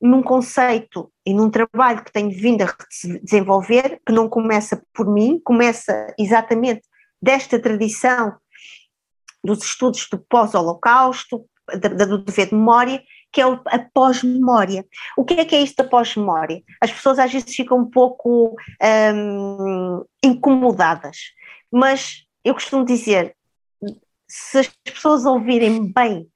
[0.00, 2.74] num conceito e num trabalho que tenho vindo a
[3.22, 6.82] desenvolver, que não começa por mim, começa exatamente
[7.20, 8.36] desta tradição
[9.42, 11.46] dos estudos do pós-holocausto,
[12.08, 13.02] do dever de memória,
[13.36, 14.82] que é a pós-memória.
[15.14, 16.62] O que é que é isto da pós-memória?
[16.80, 18.56] As pessoas às vezes ficam um pouco
[19.14, 21.18] hum, incomodadas,
[21.70, 23.36] mas eu costumo dizer,
[24.26, 26.26] se as pessoas ouvirem bem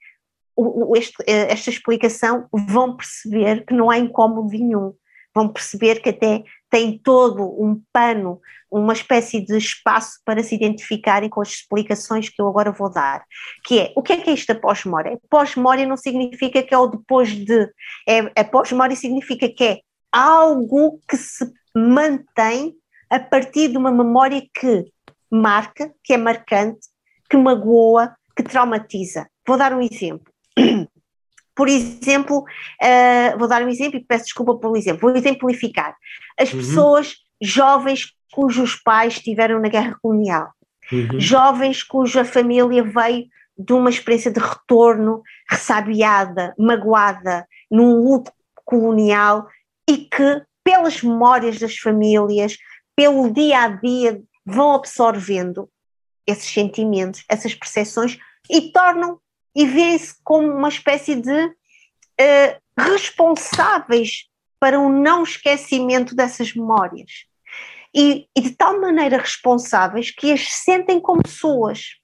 [0.95, 4.93] este, eh, esta explicação, vão perceber que não há incómodo nenhum,
[5.35, 11.29] vão perceber que até tem todo um pano, uma espécie de espaço para se identificarem
[11.29, 13.25] com as explicações que eu agora vou dar,
[13.65, 15.19] que é, o que é que é isto da pós-memória?
[15.29, 17.69] Pós-memória não significa que é o depois de,
[18.09, 19.81] é, a pós-memória significa que é
[20.13, 22.75] algo que se mantém
[23.11, 24.85] a partir de uma memória que
[25.31, 26.89] marca, que é marcante,
[27.29, 29.29] que magoa, que traumatiza.
[29.47, 30.33] Vou dar um exemplo.
[31.55, 35.97] Por exemplo, uh, vou dar um exemplo e peço desculpa pelo exemplo, vou exemplificar.
[36.39, 36.59] As uhum.
[36.59, 40.51] pessoas jovens cujos pais estiveram na guerra colonial,
[40.93, 41.19] uhum.
[41.19, 43.27] jovens cuja família veio
[43.59, 48.33] de uma experiência de retorno ressabiada, magoada, num luto
[48.65, 49.47] colonial
[49.89, 52.57] e que, pelas memórias das famílias,
[52.97, 55.69] pelo dia a dia, vão absorvendo
[56.27, 59.19] esses sentimentos, essas percepções e tornam
[59.55, 67.11] e vêem-se como uma espécie de uh, responsáveis para o não esquecimento dessas memórias.
[67.95, 71.97] E, e, de tal maneira responsáveis que as sentem como suas.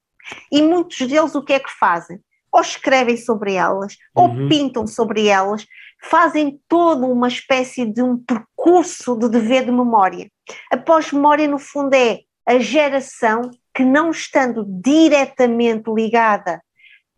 [0.51, 2.19] E muitos deles o que é que fazem?
[2.51, 4.43] Ou escrevem sobre elas, uhum.
[4.45, 5.65] ou pintam sobre elas,
[6.03, 10.29] fazem toda uma espécie de um percurso de dever de memória.
[10.73, 16.61] A pós-memória, no fundo, é a geração que, não estando diretamente ligada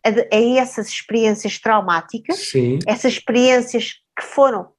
[0.05, 2.79] a, a essas experiências traumáticas, Sim.
[2.87, 4.69] essas experiências que foram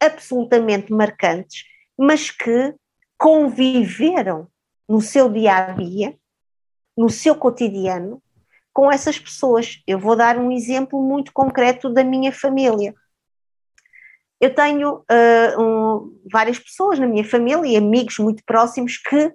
[0.00, 1.64] absolutamente marcantes,
[1.98, 2.74] mas que
[3.18, 4.48] conviveram
[4.88, 6.16] no seu dia a dia,
[6.96, 8.22] no seu cotidiano,
[8.72, 9.82] com essas pessoas.
[9.86, 12.94] Eu vou dar um exemplo muito concreto da minha família.
[14.40, 19.30] Eu tenho uh, um, várias pessoas na minha família e amigos muito próximos que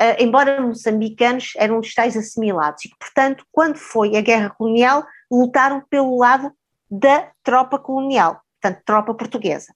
[0.00, 6.18] Uh, embora moçambicanos eram tais assimilados e portanto, quando foi a guerra colonial, lutaram pelo
[6.18, 6.52] lado
[6.90, 9.74] da tropa colonial, portanto, tropa portuguesa.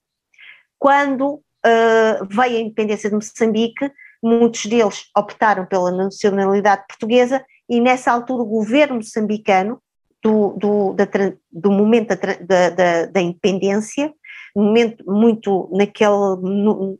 [0.77, 8.11] Quando uh, veio a independência de Moçambique, muitos deles optaram pela nacionalidade portuguesa e nessa
[8.11, 9.81] altura o governo moçambicano,
[10.23, 11.07] do, do, da,
[11.51, 14.13] do momento da, da, da independência,
[14.55, 16.11] momento muito naquele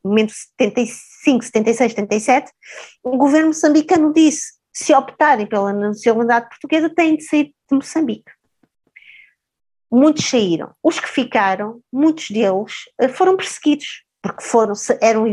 [0.03, 2.51] momento 75, 76, 77,
[3.03, 8.31] o governo moçambicano disse: se optarem pela nacionalidade portuguesa, têm de sair de Moçambique.
[9.91, 10.71] Muitos saíram.
[10.81, 15.25] Os que ficaram, muitos deles eh, foram perseguidos, porque foram, eram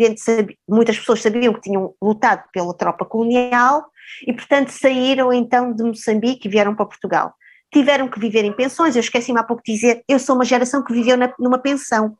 [0.68, 3.84] muitas pessoas sabiam que tinham lutado pela tropa colonial
[4.26, 7.34] e, portanto, saíram então de Moçambique e vieram para Portugal
[7.72, 8.96] tiveram que viver em pensões.
[8.96, 12.16] Eu esqueci-me há pouco de dizer, eu sou uma geração que viveu na, numa pensão.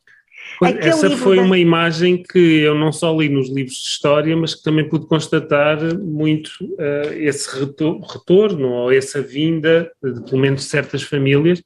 [0.62, 1.42] essa foi da...
[1.42, 5.06] uma imagem que eu não só li nos livros de história, mas que também pude
[5.06, 11.62] constatar muito uh, esse retorno ou essa vinda, de, pelo menos certas famílias,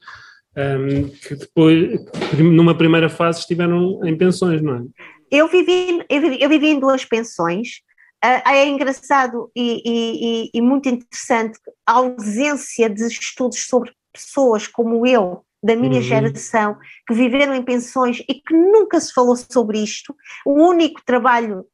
[0.57, 1.99] um, ehm, que depois,
[2.39, 4.83] numa primeira fase, estiveram em pensões, não é?
[5.30, 7.80] Eu vivi, eu vivi, eu vivi em duas pensões.
[8.25, 15.05] Uh, é engraçado e, e, e, muito interessante a ausência de estudos sobre pessoas como
[15.05, 16.03] eu, da minha uhum.
[16.03, 20.14] geração, que viveram em pensões e que nunca se falou sobre isto.
[20.47, 21.66] O único trabalho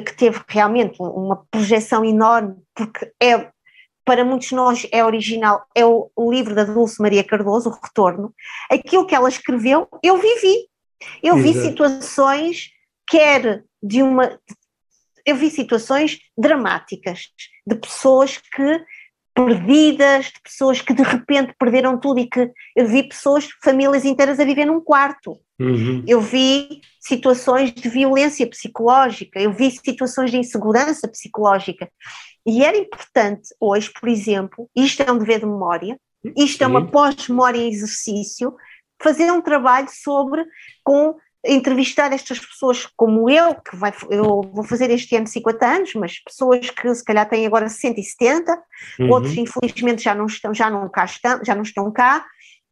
[0.00, 3.48] que teve realmente uma projeção enorme, porque é
[4.04, 7.72] para muitos de nós é original, é o, o, livro da Dulce Maria Cardoso, O
[7.72, 8.34] Retorno.
[8.70, 10.68] Aquilo que ela escreveu, eu vivi.
[11.22, 11.52] Eu Exato.
[11.52, 12.70] vi situações,
[13.08, 14.38] quer de uma.
[15.26, 17.28] Eu vi situações dramáticas
[17.66, 18.84] de pessoas que
[19.34, 24.38] perdidas, de pessoas que de repente perderam tudo e que eu vi pessoas, famílias inteiras
[24.38, 25.40] a viver num quarto.
[25.58, 26.04] Uhum.
[26.06, 31.90] Eu vi situações de violência psicológica, eu vi situações de insegurança psicológica.
[32.46, 35.98] E era importante hoje, por exemplo, isto é um dever de memória,
[36.36, 38.54] isto é uma pós-memória em exercício,
[39.02, 40.44] fazer um trabalho sobre
[40.82, 45.94] com entrevistar estas pessoas como eu, que vai, eu vou fazer este ano 50 anos,
[45.94, 48.62] mas pessoas que se calhar têm agora 60 e 70,
[49.00, 49.10] uhum.
[49.10, 52.24] outros infelizmente já não estão, já não cá estão, já não estão cá,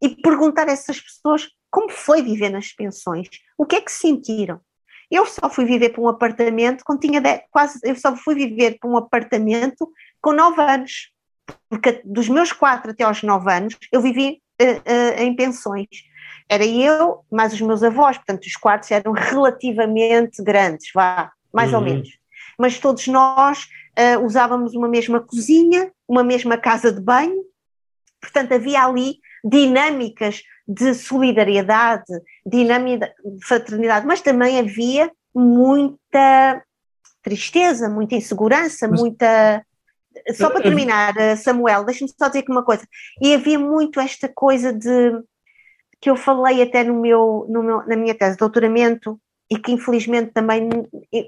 [0.02, 4.60] e perguntar a essas pessoas como foi viver nas pensões, o que é que sentiram.
[5.10, 7.20] Eu só fui viver para um apartamento quando tinha
[7.50, 11.10] quase, eu só fui viver para um apartamento com 9 anos,
[11.68, 15.88] porque dos meus 4 até aos 9 anos eu vivi uh, uh, em pensões
[16.48, 21.78] era eu, mais os meus avós, portanto os quartos eram relativamente grandes, vá, mais uhum.
[21.78, 22.08] ou menos.
[22.58, 23.68] Mas todos nós
[23.98, 27.42] uh, usávamos uma mesma cozinha, uma mesma casa de banho,
[28.20, 32.04] portanto havia ali dinâmicas de solidariedade,
[32.46, 36.62] dinâmica de fraternidade, mas também havia muita
[37.22, 39.00] tristeza, muita insegurança, mas...
[39.00, 39.64] muita.
[40.34, 42.86] Só para terminar, eh, Samuel, deixa-me só dizer aqui uma coisa.
[43.20, 45.10] E havia muito esta coisa de
[46.02, 49.70] que eu falei até no meu, no meu, na minha tese de doutoramento e que
[49.70, 50.68] infelizmente também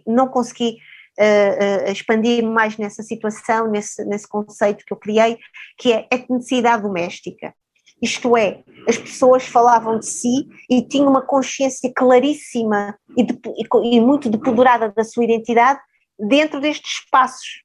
[0.05, 0.79] não consegui
[1.19, 5.39] uh, uh, expandir mais nessa situação, nesse, nesse conceito que eu criei,
[5.79, 7.55] que é etnicidade doméstica.
[8.03, 13.97] Isto é, as pessoas falavam de si e tinham uma consciência claríssima e, de, e,
[13.97, 15.79] e muito depurada da sua identidade
[16.19, 17.63] dentro destes espaços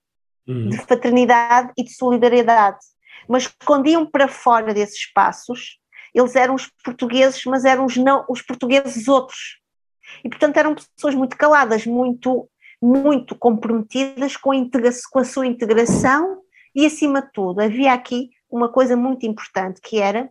[0.47, 0.69] uhum.
[0.69, 2.77] de fraternidade e de solidariedade.
[3.27, 5.78] Mas quando iam para fora desses espaços,
[6.13, 9.59] eles eram os portugueses, mas eram os, não, os portugueses outros.
[10.23, 12.49] E, portanto, eram pessoas muito caladas, muito,
[12.81, 14.55] muito comprometidas com a,
[15.11, 16.41] com a sua integração
[16.75, 20.29] e, acima de tudo, havia aqui uma coisa muito importante, que era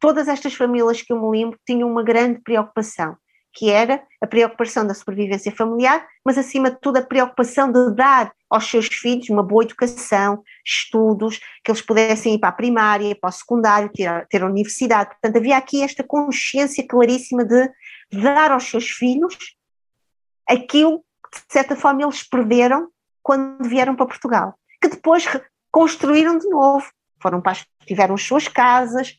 [0.00, 3.16] todas estas famílias que eu me lembro tinham uma grande preocupação,
[3.52, 8.32] que era a preocupação da sobrevivência familiar, mas acima de tudo a preocupação de dar
[8.48, 13.28] aos seus filhos uma boa educação, estudos, que eles pudessem ir para a primária, para
[13.28, 15.10] o secundário, ter, ter a universidade.
[15.10, 17.70] Portanto, havia aqui esta consciência claríssima de
[18.12, 19.36] dar aos seus filhos
[20.48, 22.88] aquilo que, de certa forma, eles perderam
[23.22, 25.26] quando vieram para Portugal, que depois
[25.70, 26.90] construíram de novo,
[27.20, 29.14] foram para, tiveram as suas casas,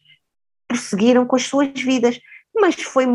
[0.68, 2.20] prosseguiram com as suas vidas,
[2.56, 3.06] mas foi,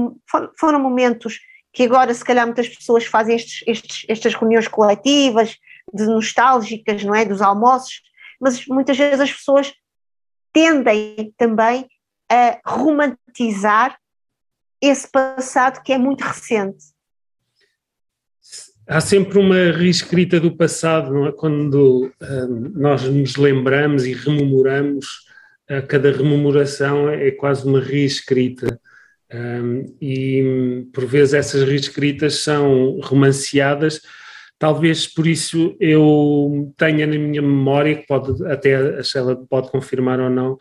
[0.58, 1.40] foram momentos
[1.72, 5.56] que agora se calhar muitas pessoas fazem estes, estes, estas reuniões coletivas,
[5.94, 8.02] de nostálgicas, não é, dos almoços,
[8.40, 9.72] mas muitas vezes as pessoas
[10.52, 11.86] tendem também
[12.30, 13.98] a romantizar
[14.80, 16.92] esse passado que é muito recente.
[18.86, 21.32] Há sempre uma reescrita do passado, não é?
[21.32, 25.24] Quando hum, nós nos lembramos e rememoramos,
[25.88, 28.78] cada rememoração é quase uma reescrita.
[29.32, 34.00] Um, e por vezes essas reescritas são romanceadas,
[34.64, 40.18] talvez por isso eu tenha na minha memória, que pode até a Sheila pode confirmar
[40.18, 40.56] ou não,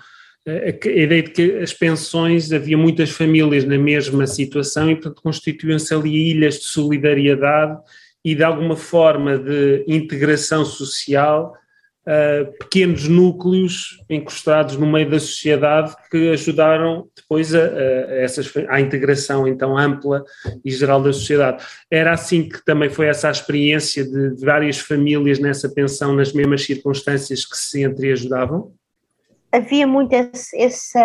[0.45, 5.93] a, ideia de que as pensões, havia muitas famílias na mesma situação e portanto constituíam-se
[5.93, 7.79] ali ilhas de solidariedade
[8.25, 11.53] e de alguma forma de integração social
[12.07, 18.79] uh, pequenos núcleos encostados no meio da sociedade que ajudaram depois a, a, essas, à
[18.79, 20.23] integração então ampla
[20.63, 21.63] e geral da sociedade.
[21.89, 26.33] Era assim que também foi essa a experiência de, de várias famílias nessa pensão nas
[26.33, 28.73] mesmas circunstâncias que se entreajudavam?
[29.51, 30.97] Havia muito esse, esse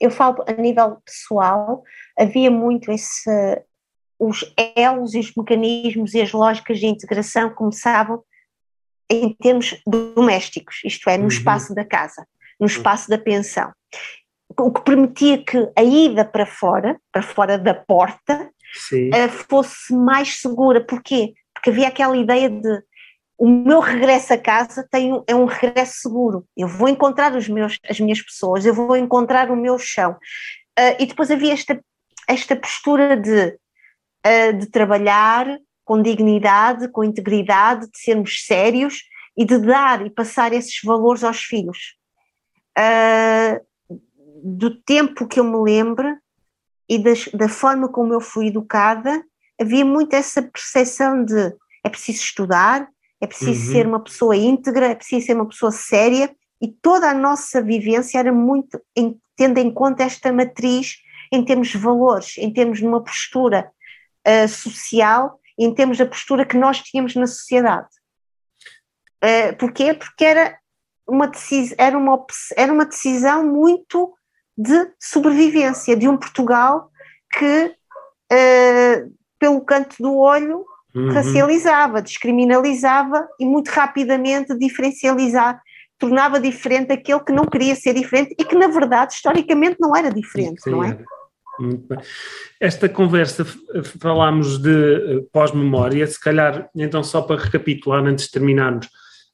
[0.00, 1.82] eu falo a nível pessoal,
[2.18, 3.30] havia muito esse,
[4.18, 8.22] os elos e os mecanismos e as lógicas de integração começavam
[9.10, 11.28] em termos domésticos, isto é, no uhum.
[11.28, 12.26] espaço da casa,
[12.60, 12.66] no uhum.
[12.66, 13.72] espaço da pensão.
[14.58, 18.50] O que permitia que a ida para fora, para fora da porta,
[18.92, 20.84] uh, fosse mais segura.
[20.84, 21.34] Porquê?
[21.54, 22.82] Porque havia aquela ideia de
[23.38, 26.44] o meu regresso a casa tem, é um regresso seguro.
[26.56, 30.12] Eu vou encontrar os meus, as minhas pessoas, eu vou encontrar o meu chão.
[30.78, 31.80] Uh, e depois havia esta,
[32.26, 33.56] esta postura de,
[34.26, 35.46] uh, de trabalhar
[35.88, 41.38] com dignidade, com integridade, de sermos sérios e de dar e passar esses valores aos
[41.40, 41.96] filhos.
[42.78, 43.58] Uh,
[44.44, 46.14] do tempo que eu me lembro
[46.86, 49.24] e das, da forma como eu fui educada,
[49.58, 52.86] havia muito essa percepção de é preciso estudar,
[53.18, 53.72] é preciso uhum.
[53.72, 56.30] ser uma pessoa íntegra, é preciso ser uma pessoa séria
[56.60, 60.98] e toda a nossa vivência era muito em, tendo em conta esta matriz
[61.32, 63.70] em termos de valores, em termos de uma postura
[64.26, 67.88] uh, social, em termos da postura que nós tínhamos na sociedade.
[69.22, 69.92] Uh, porquê?
[69.92, 70.56] Porque era
[71.06, 72.24] uma, decis, era, uma,
[72.56, 74.14] era uma decisão muito
[74.56, 76.90] de sobrevivência de um Portugal
[77.32, 77.74] que,
[78.32, 81.12] uh, pelo canto do olho, uhum.
[81.12, 85.60] racializava, descriminalizava e muito rapidamente diferencializar,
[85.98, 90.12] tornava diferente aquele que não queria ser diferente e que, na verdade, historicamente não era
[90.12, 90.98] diferente, Sim, não é?
[91.58, 91.98] Muito bem.
[92.60, 93.44] Esta conversa
[94.00, 98.88] falámos de eh, pós-memória, se calhar, então, só para recapitular antes de terminarmos,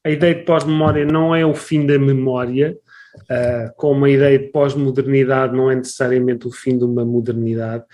[0.05, 2.77] a ideia de pós-memória não é o fim da memória,
[3.23, 7.85] uh, como a ideia de pós-modernidade não é necessariamente o fim de uma modernidade,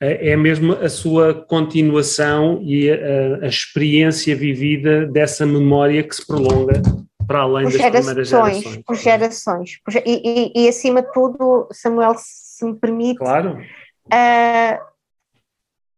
[0.00, 6.80] é mesmo a sua continuação e a, a, experiência vivida dessa memória que se prolonga
[7.26, 8.82] para além por das gerações, primeiras gerações.
[8.84, 9.78] Por gerações.
[10.06, 13.18] E, e, e, acima de tudo, Samuel, se me permite.
[13.18, 13.58] Claro.
[14.06, 14.90] Uh,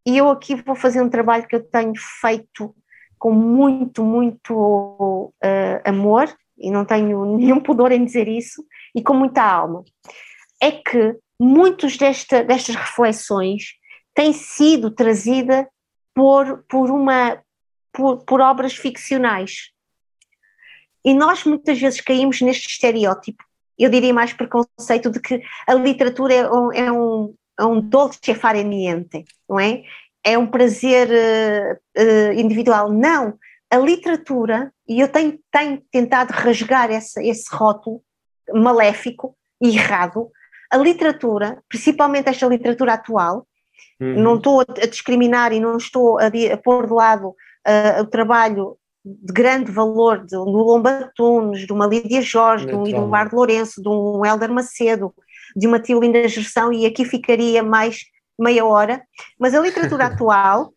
[0.05, 2.75] eu aqui vou fazer um trabalho que eu tenho feito
[3.19, 9.15] com muito, muito uh, amor, e não tenho nenhum pudor em dizer isso, e com
[9.15, 9.85] muita alma.
[10.61, 13.75] É que muitos desta, destas reflexões
[14.15, 15.69] tem sido trazida
[16.15, 17.43] por, por, uma,
[17.93, 19.71] por, por obras ficcionais.
[21.05, 23.43] E nós muitas vezes caímos neste estereótipo,
[23.79, 27.35] eu diria mais preconceito de que a literatura é um, é um,
[27.67, 29.83] um dolce fare niente, não é?
[30.25, 32.93] É um prazer uh, uh, individual.
[32.93, 33.35] Não,
[33.71, 38.03] a literatura, e eu tenho, tenho tentado rasgar essa, esse rótulo
[38.55, 40.31] maléfico e errado,
[40.71, 43.47] a literatura, principalmente esta literatura atual,
[44.03, 44.21] Uhum.
[44.21, 48.77] Não estou a discriminar e não estou a, a pôr de lado uh, o trabalho
[49.05, 53.81] de grande valor de, do Lomba Tunes, de uma Lídia Jorge, de um Eduardo Lourenço,
[53.81, 55.15] de um Helder Macedo,
[55.55, 58.01] de uma Tiolinda Gerção, e aqui ficaria mais
[58.39, 59.03] meia hora,
[59.39, 60.73] mas a literatura atual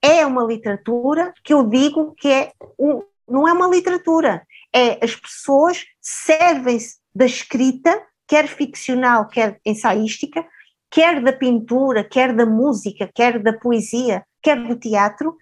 [0.00, 5.14] é uma literatura que eu digo que é um, não é uma literatura, é as
[5.14, 10.44] pessoas servem-se da escrita, quer ficcional, quer ensaística,
[10.90, 15.36] quer da pintura, quer da música, quer da poesia, quer do teatro,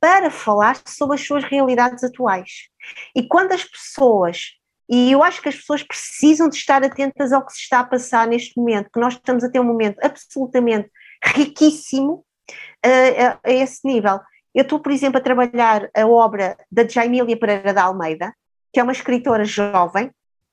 [0.00, 2.68] para falar sobre as suas realidades atuais.
[3.14, 4.52] E quando as pessoas,
[4.88, 7.84] e eu acho que as pessoas precisam de estar atentas ao que se está a
[7.84, 10.90] passar neste momento, que nós estamos a ter um momento absolutamente
[11.24, 12.24] riquíssimo
[12.84, 14.20] uh, a, a, esse nível.
[14.54, 18.34] Eu estou, por exemplo, a trabalhar a obra da Jaimília Pereira da Almeida,
[18.72, 20.10] que é uma escritora jovem,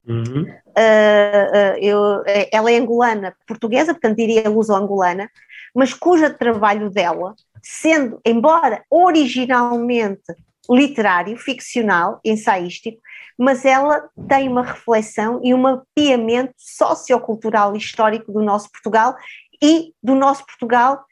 [0.07, 0.41] Uhum.
[0.41, 5.29] Uh, uh, eu, ela é angolana portuguesa, portanto diria luso-angolana,
[5.75, 10.33] mas cujo trabalho dela, sendo, embora originalmente
[10.69, 13.01] literário, ficcional, ensaístico,
[13.37, 19.15] mas ela tem uma reflexão e um mapeamento sociocultural e histórico do nosso Portugal
[19.61, 21.03] e do nosso Portugal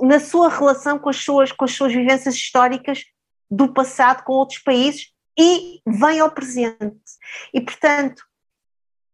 [0.00, 3.04] na sua relação com as suas, com as suas vivências históricas
[3.50, 7.00] do passado com outros países e vem ao presente.
[7.52, 8.22] E, portanto,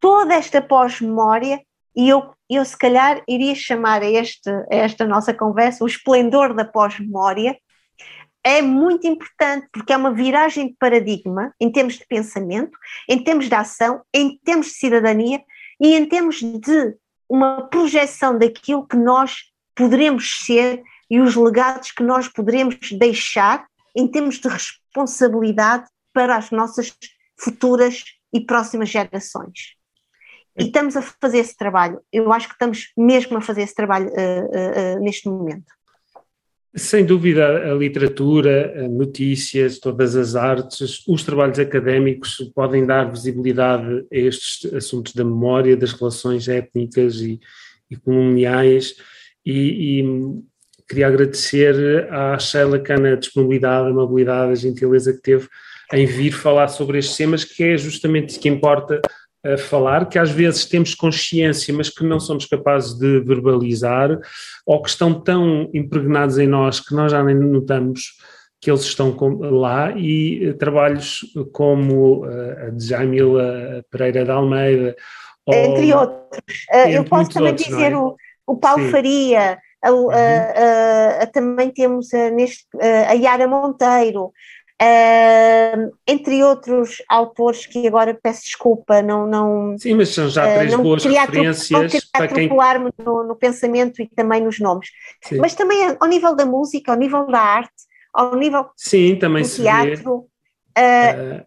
[0.01, 1.61] toda esta pós-memória,
[1.95, 6.65] e eu, eu se calhar iria chamar este, a esta nossa conversa o esplendor da
[6.65, 7.59] pós-memória,
[8.45, 12.77] é muito importante porque é uma viragem de paradigma em termos de pensamento,
[13.09, 15.43] em termos de ação, em termos de cidadania
[15.81, 16.97] e em termos de
[17.29, 19.37] uma projeção daquilo que nós
[19.75, 23.67] poderemos ser e os legados que nós poderemos deixar
[23.97, 26.95] em termos de responsabilidade para as nossas
[27.39, 29.77] futuras e próximas gerações.
[30.59, 32.01] E estamos a fazer esse trabalho.
[32.13, 35.78] Eu acho que estamos mesmo a fazer esse trabalho uh, uh, uh, neste momento.
[36.75, 44.07] Sem dúvida, a literatura, a notícias, todas as artes, os trabalhos académicos podem dar visibilidade
[44.13, 47.41] a estes assuntos da memória, das relações étnicas e,
[47.91, 48.97] e coloniais.
[49.45, 50.43] E, e,
[50.87, 55.49] queria agradecer à Sheila Cana a disponibilidade, a amabilidade, a gentileza que teve
[55.93, 59.01] em vir falar sobre estes temas, que é justamente isso que importa
[59.55, 64.19] a falar, que às vezes temos consciência, mas que não somos capazes de verbalizar,
[64.67, 68.19] ou que estão tão impregnados em nós que nós já nem notamos
[68.61, 71.21] que eles estão lá e trabalhos
[71.53, 74.97] como a de Jamila Pereira de Almeida.
[75.47, 76.67] Entre ou, outros.
[76.73, 77.97] Entre Eu posso também outros, dizer é?
[77.97, 78.91] o, o Paulo Sim.
[78.91, 80.11] Faria, a, uhum.
[80.11, 84.33] a, a, também temos neste, a Yara Monteiro,
[84.81, 89.27] Uh, entre outros autores que agora peço desculpa, não.
[89.27, 92.49] não Sim, mas são já três uh, boas referências para quem.
[92.49, 94.89] me no, no, pensamento e também nos nomes.
[95.25, 95.39] Sim.
[95.39, 97.73] Mas também ao nível da música, ao nível da arte,
[98.15, 100.27] ao nível Sim, também do teatro.
[100.79, 101.45] Uh,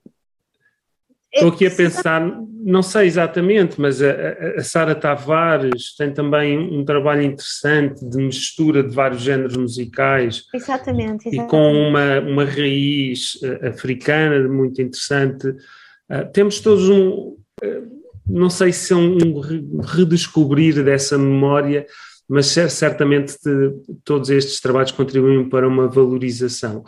[1.34, 2.22] Estou aqui a pensar,
[2.64, 4.12] não sei exatamente, mas a,
[4.58, 10.44] a Sara Tavares tem também um trabalho interessante de mistura de vários géneros musicais.
[10.54, 11.30] Exatamente.
[11.30, 11.36] exatamente.
[11.38, 15.48] E com uma, uma raiz uh, africana muito interessante.
[15.48, 17.38] Uh, temos todos um, uh,
[18.28, 19.40] não sei se é um
[19.80, 21.86] redescobrir dessa memória,
[22.28, 23.36] mas certamente
[24.06, 26.84] todos estes trabalhos contribuem para uma valorização.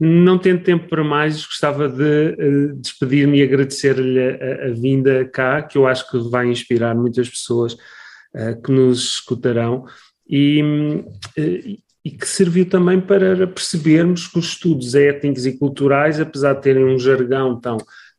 [0.00, 5.60] Não tendo tempo para mais, gostava de uh, despedir-me e agradecer-lhe a, a, vinda cá,
[5.60, 9.84] que eu acho que vai inspirar muitas pessoas uh, que nos escutarão
[10.28, 16.54] e, uh, e que serviu também para percebermos que os estudos étnicos e culturais, apesar
[16.54, 17.76] de terem um jargão tão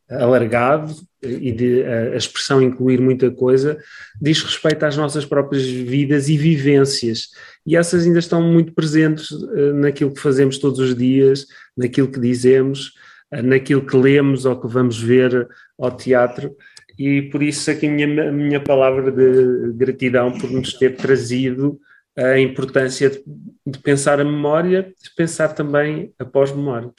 [0.10, 3.78] alargado e de a expressão incluir muita coisa,
[4.20, 7.28] diz respeito às nossas próprias vidas e vivências.
[7.64, 9.30] E essas ainda estão muito presentes
[9.76, 11.46] naquilo que fazemos todos os dias,
[11.80, 12.94] naquilo que dizemos,
[13.34, 15.48] uh, naquilo que lemos ou que vamos ver
[15.80, 16.56] ao teatro.
[16.98, 21.80] E por isso aqui a minha, a minha palavra de gratidão por nos ter trazido
[22.18, 23.24] a importância de,
[23.66, 26.92] de pensar a memória, de pensar também a pós-memória.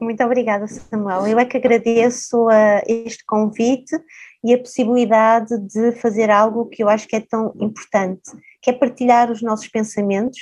[0.00, 1.26] Muito obrigada, Samuel.
[1.26, 3.96] Eu é que agradeço uh, este convite
[4.44, 8.30] e a possibilidade de fazer algo que eu acho que é tão importante,
[8.62, 10.38] que é partilhar os nossos pensamentos,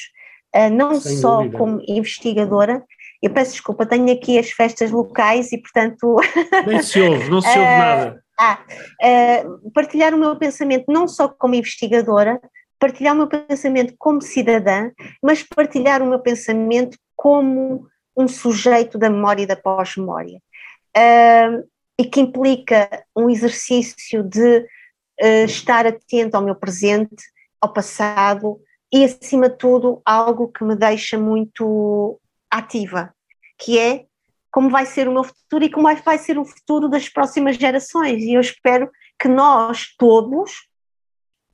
[0.55, 1.59] uh, não Sem só dúvida.
[1.59, 2.85] como investigadora.
[3.23, 6.17] Eu peço desculpa, tenho aqui as festas locais e, portanto.
[6.67, 8.25] Nem se ouve, não se ouve nada.
[8.41, 8.61] Ah,
[9.75, 12.41] partilhar o meu pensamento não só como investigadora,
[12.79, 14.91] partilhar o meu pensamento como cidadã,
[15.21, 20.41] mas partilhar o meu pensamento como um sujeito da memória e da pós-memória.
[20.97, 21.67] Uh,
[22.01, 27.25] e que implica um exercício de uh, estar atento ao meu presente,
[27.61, 28.61] ao passado
[28.93, 32.21] e, acima de tudo, algo que me deixa muito
[32.51, 33.15] ativa,
[33.59, 34.07] que é
[34.51, 38.23] como vai ser o meu futuro e como vai ser o futuro das próximas gerações.
[38.23, 40.69] E eu espero que nós todos,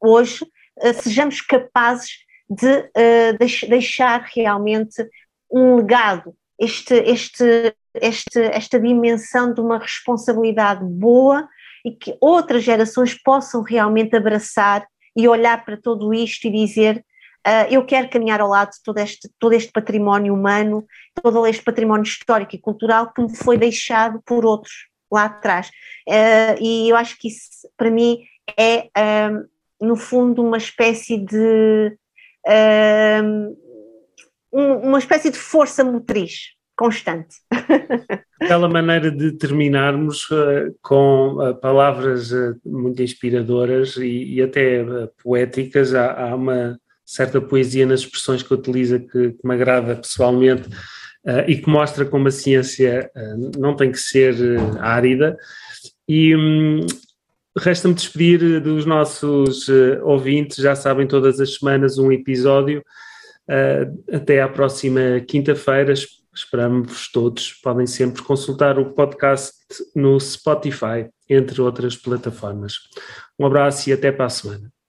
[0.01, 2.11] hoje, uh, sejamos capazes
[2.49, 5.07] de uh, deixar realmente
[5.51, 11.49] um legado este, este, este, esta dimensão de uma responsabilidade boa
[11.85, 14.87] e que outras gerações possam realmente abraçar
[15.17, 17.05] e olhar para tudo isto e dizer
[17.47, 20.85] uh, eu quero caminhar ao lado de todo este, todo este património humano,
[21.23, 25.69] todo este património histórico e cultural que me foi deixado por outros lá atrás.
[26.09, 28.19] Uh, e eu acho que isso, para mim,
[28.59, 31.97] é, uh, no fundo, uma espécie de
[34.53, 37.37] uma espécie de força motriz constante.
[38.41, 44.85] Aquela maneira de terminarmos uh, com uh, palavras uh, muito inspiradoras e, e até
[45.23, 50.69] poéticas, há, há, uma certa poesia nas expressões que utiliza que, que me agrada pessoalmente
[51.47, 53.11] e que mostra como a ciência
[53.57, 54.35] não tem que ser
[54.79, 55.37] árida.
[56.07, 56.85] E um,
[57.59, 59.67] resta-me despedir dos nossos
[60.03, 62.85] ouvintes, já sabem, todas as semanas um episódio
[63.45, 65.93] Uh, até à próxima quinta-feira.
[66.35, 67.53] Esperamos todos.
[67.53, 69.55] Podem sempre consultar o podcast
[69.95, 72.75] no Spotify, entre outras plataformas.
[73.39, 74.84] Um abraço e até para a semana.